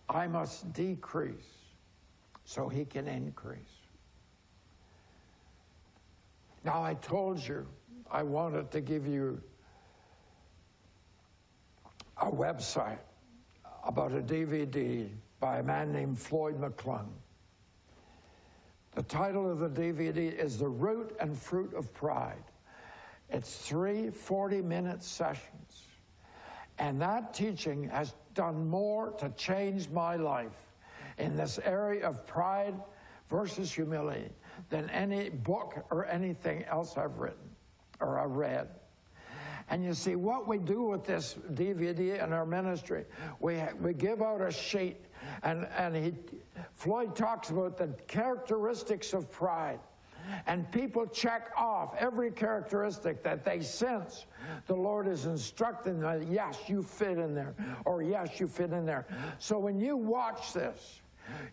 I 0.10 0.28
must 0.28 0.72
decrease 0.74 1.56
so 2.46 2.70
he 2.70 2.86
can 2.86 3.08
increase. 3.08 3.60
Now, 6.64 6.82
I 6.82 6.94
told 6.96 7.46
you 7.46 7.68
I 8.12 8.24
wanted 8.24 8.72
to 8.72 8.82
give 8.82 9.06
you 9.06 9.42
a 12.22 12.32
website 12.32 13.00
about 13.86 14.12
a 14.12 14.22
DVD 14.22 15.10
by 15.40 15.60
a 15.60 15.64
man 15.64 15.92
named 15.92 16.18
Floyd 16.18 16.60
McClung. 16.60 17.10
The 18.96 19.04
title 19.04 19.50
of 19.52 19.60
the 19.60 19.70
DVD 19.70 20.34
is 20.34 20.58
The 20.58 20.68
Root 20.68 21.16
and 21.20 21.38
Fruit 21.38 21.74
of 21.74 21.94
Pride. 21.94 22.44
It's 23.30 23.58
three 23.58 24.10
40 24.10 24.62
minute 24.62 25.04
sessions. 25.04 25.84
And 26.80 27.02
that 27.02 27.34
teaching 27.34 27.90
has 27.90 28.14
done 28.34 28.68
more 28.68 29.12
to 29.12 29.30
change 29.30 29.90
my 29.90 30.16
life 30.16 30.72
in 31.18 31.36
this 31.36 31.60
area 31.64 32.08
of 32.08 32.26
pride 32.26 32.76
versus 33.30 33.72
humility 33.72 34.30
than 34.70 34.90
any 34.92 35.30
book 35.30 35.86
or 35.90 36.06
anything 36.06 36.64
else 36.66 36.98
I've 36.98 37.18
written 37.18 37.57
or 38.00 38.20
I've 38.20 38.32
read. 38.32 38.68
And 39.70 39.84
you 39.84 39.94
see, 39.94 40.16
what 40.16 40.48
we 40.48 40.60
do 40.60 40.84
with 40.84 41.04
this 41.04 41.36
DVD 41.54 42.24
in 42.24 42.32
our 42.32 42.46
ministry, 42.46 43.06
we, 43.40 43.62
we 43.82 43.94
give 43.94 44.22
out 44.22 44.42
a 44.42 44.52
sheet, 44.52 44.98
and, 45.44 45.68
and 45.78 45.96
he, 45.96 46.14
Floyd 46.72 47.16
talks 47.16 47.50
about 47.50 47.78
the 47.78 47.88
characteristics 48.08 49.14
of 49.14 49.30
pride. 49.30 49.80
And 50.46 50.70
people 50.72 51.06
check 51.06 51.52
off 51.58 51.96
every 51.98 52.32
characteristic 52.32 53.24
that 53.24 53.46
they 53.46 53.62
sense 53.62 54.26
the 54.68 54.76
Lord 54.76 55.08
is 55.08 55.26
instructing 55.26 56.00
them, 56.00 56.28
yes, 56.30 56.58
you 56.68 56.84
fit 56.84 57.18
in 57.18 57.34
there, 57.34 57.56
or 57.86 58.02
yes, 58.02 58.40
you 58.40 58.48
fit 58.48 58.72
in 58.72 58.86
there. 58.86 59.06
So 59.40 59.58
when 59.58 59.80
you 59.80 59.96
watch 59.96 60.54
this, 60.54 61.02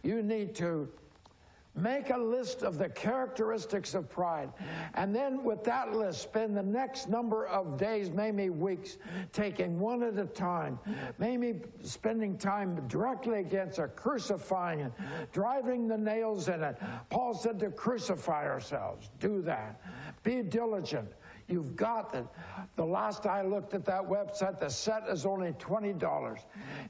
you 0.03 0.23
need 0.23 0.55
to 0.57 0.89
make 1.77 2.11
a 2.11 2.17
list 2.17 2.63
of 2.63 2.79
the 2.79 2.89
characteristics 2.89 3.95
of 3.95 4.09
pride. 4.09 4.51
And 4.95 5.15
then 5.15 5.43
with 5.43 5.65
that 5.65 5.93
list, 5.93 6.23
spend 6.23 6.57
the 6.57 6.63
next 6.63 7.09
number 7.09 7.47
of 7.47 7.77
days, 7.79 8.11
maybe 8.11 8.51
weeks, 8.51 8.97
taking 9.33 9.81
one 9.81 10.03
at 10.03 10.19
a 10.19 10.27
time, 10.27 10.79
maybe 11.19 11.61
spending 11.83 12.39
time 12.39 12.87
directly 12.87 13.41
against 13.41 13.79
it, 13.79 13.97
crucifying 13.97 14.81
it, 14.81 14.93
driving 15.33 15.89
the 15.89 15.99
nails 15.99 16.49
in 16.49 16.63
it. 16.63 16.77
Paul 17.11 17.35
said 17.35 17.59
to 17.61 17.71
crucify 17.71 18.47
ourselves. 18.47 19.11
Do 19.19 19.43
that. 19.43 19.81
Be 20.23 20.43
diligent. 20.43 21.09
You've 21.49 21.77
got 21.77 22.15
it. 22.15 22.27
The 22.77 22.85
last 22.85 23.27
I 23.27 23.43
looked 23.43 23.75
at 23.75 23.85
that 23.85 24.03
website, 24.03 24.59
the 24.59 24.71
set 24.71 25.05
is 25.09 25.27
only 25.27 25.53
$20. 25.53 26.39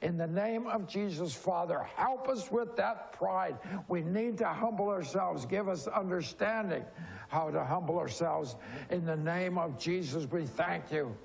In 0.01 0.17
the 0.17 0.27
name 0.27 0.67
of 0.67 0.87
Jesus, 0.87 1.33
Father, 1.33 1.83
help 1.95 2.29
us 2.29 2.49
with 2.51 2.75
that 2.77 3.11
pride. 3.11 3.57
We 3.89 4.01
need 4.01 4.37
to 4.37 4.47
humble 4.47 4.89
ourselves. 4.89 5.45
Give 5.45 5.67
us 5.67 5.87
understanding 5.87 6.83
how 7.27 7.51
to 7.51 7.63
humble 7.63 7.99
ourselves. 7.99 8.55
In 8.89 9.05
the 9.05 9.17
name 9.17 9.57
of 9.57 9.77
Jesus, 9.77 10.25
we 10.31 10.43
thank 10.45 10.91
you. 10.91 11.15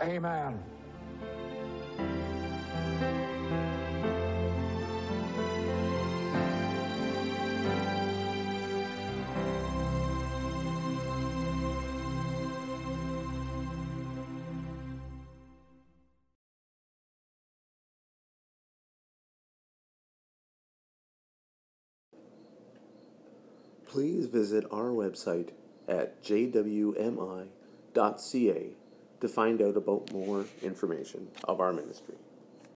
Amen. 0.00 0.58
Please 23.94 24.26
visit 24.26 24.64
our 24.72 24.88
website 24.88 25.50
at 25.86 26.20
jwmi.ca 26.20 27.46
to 29.20 29.28
find 29.28 29.62
out 29.62 29.76
about 29.76 30.12
more 30.12 30.44
information 30.62 31.28
of 31.44 31.60
our 31.60 31.72
ministry. 31.72 32.16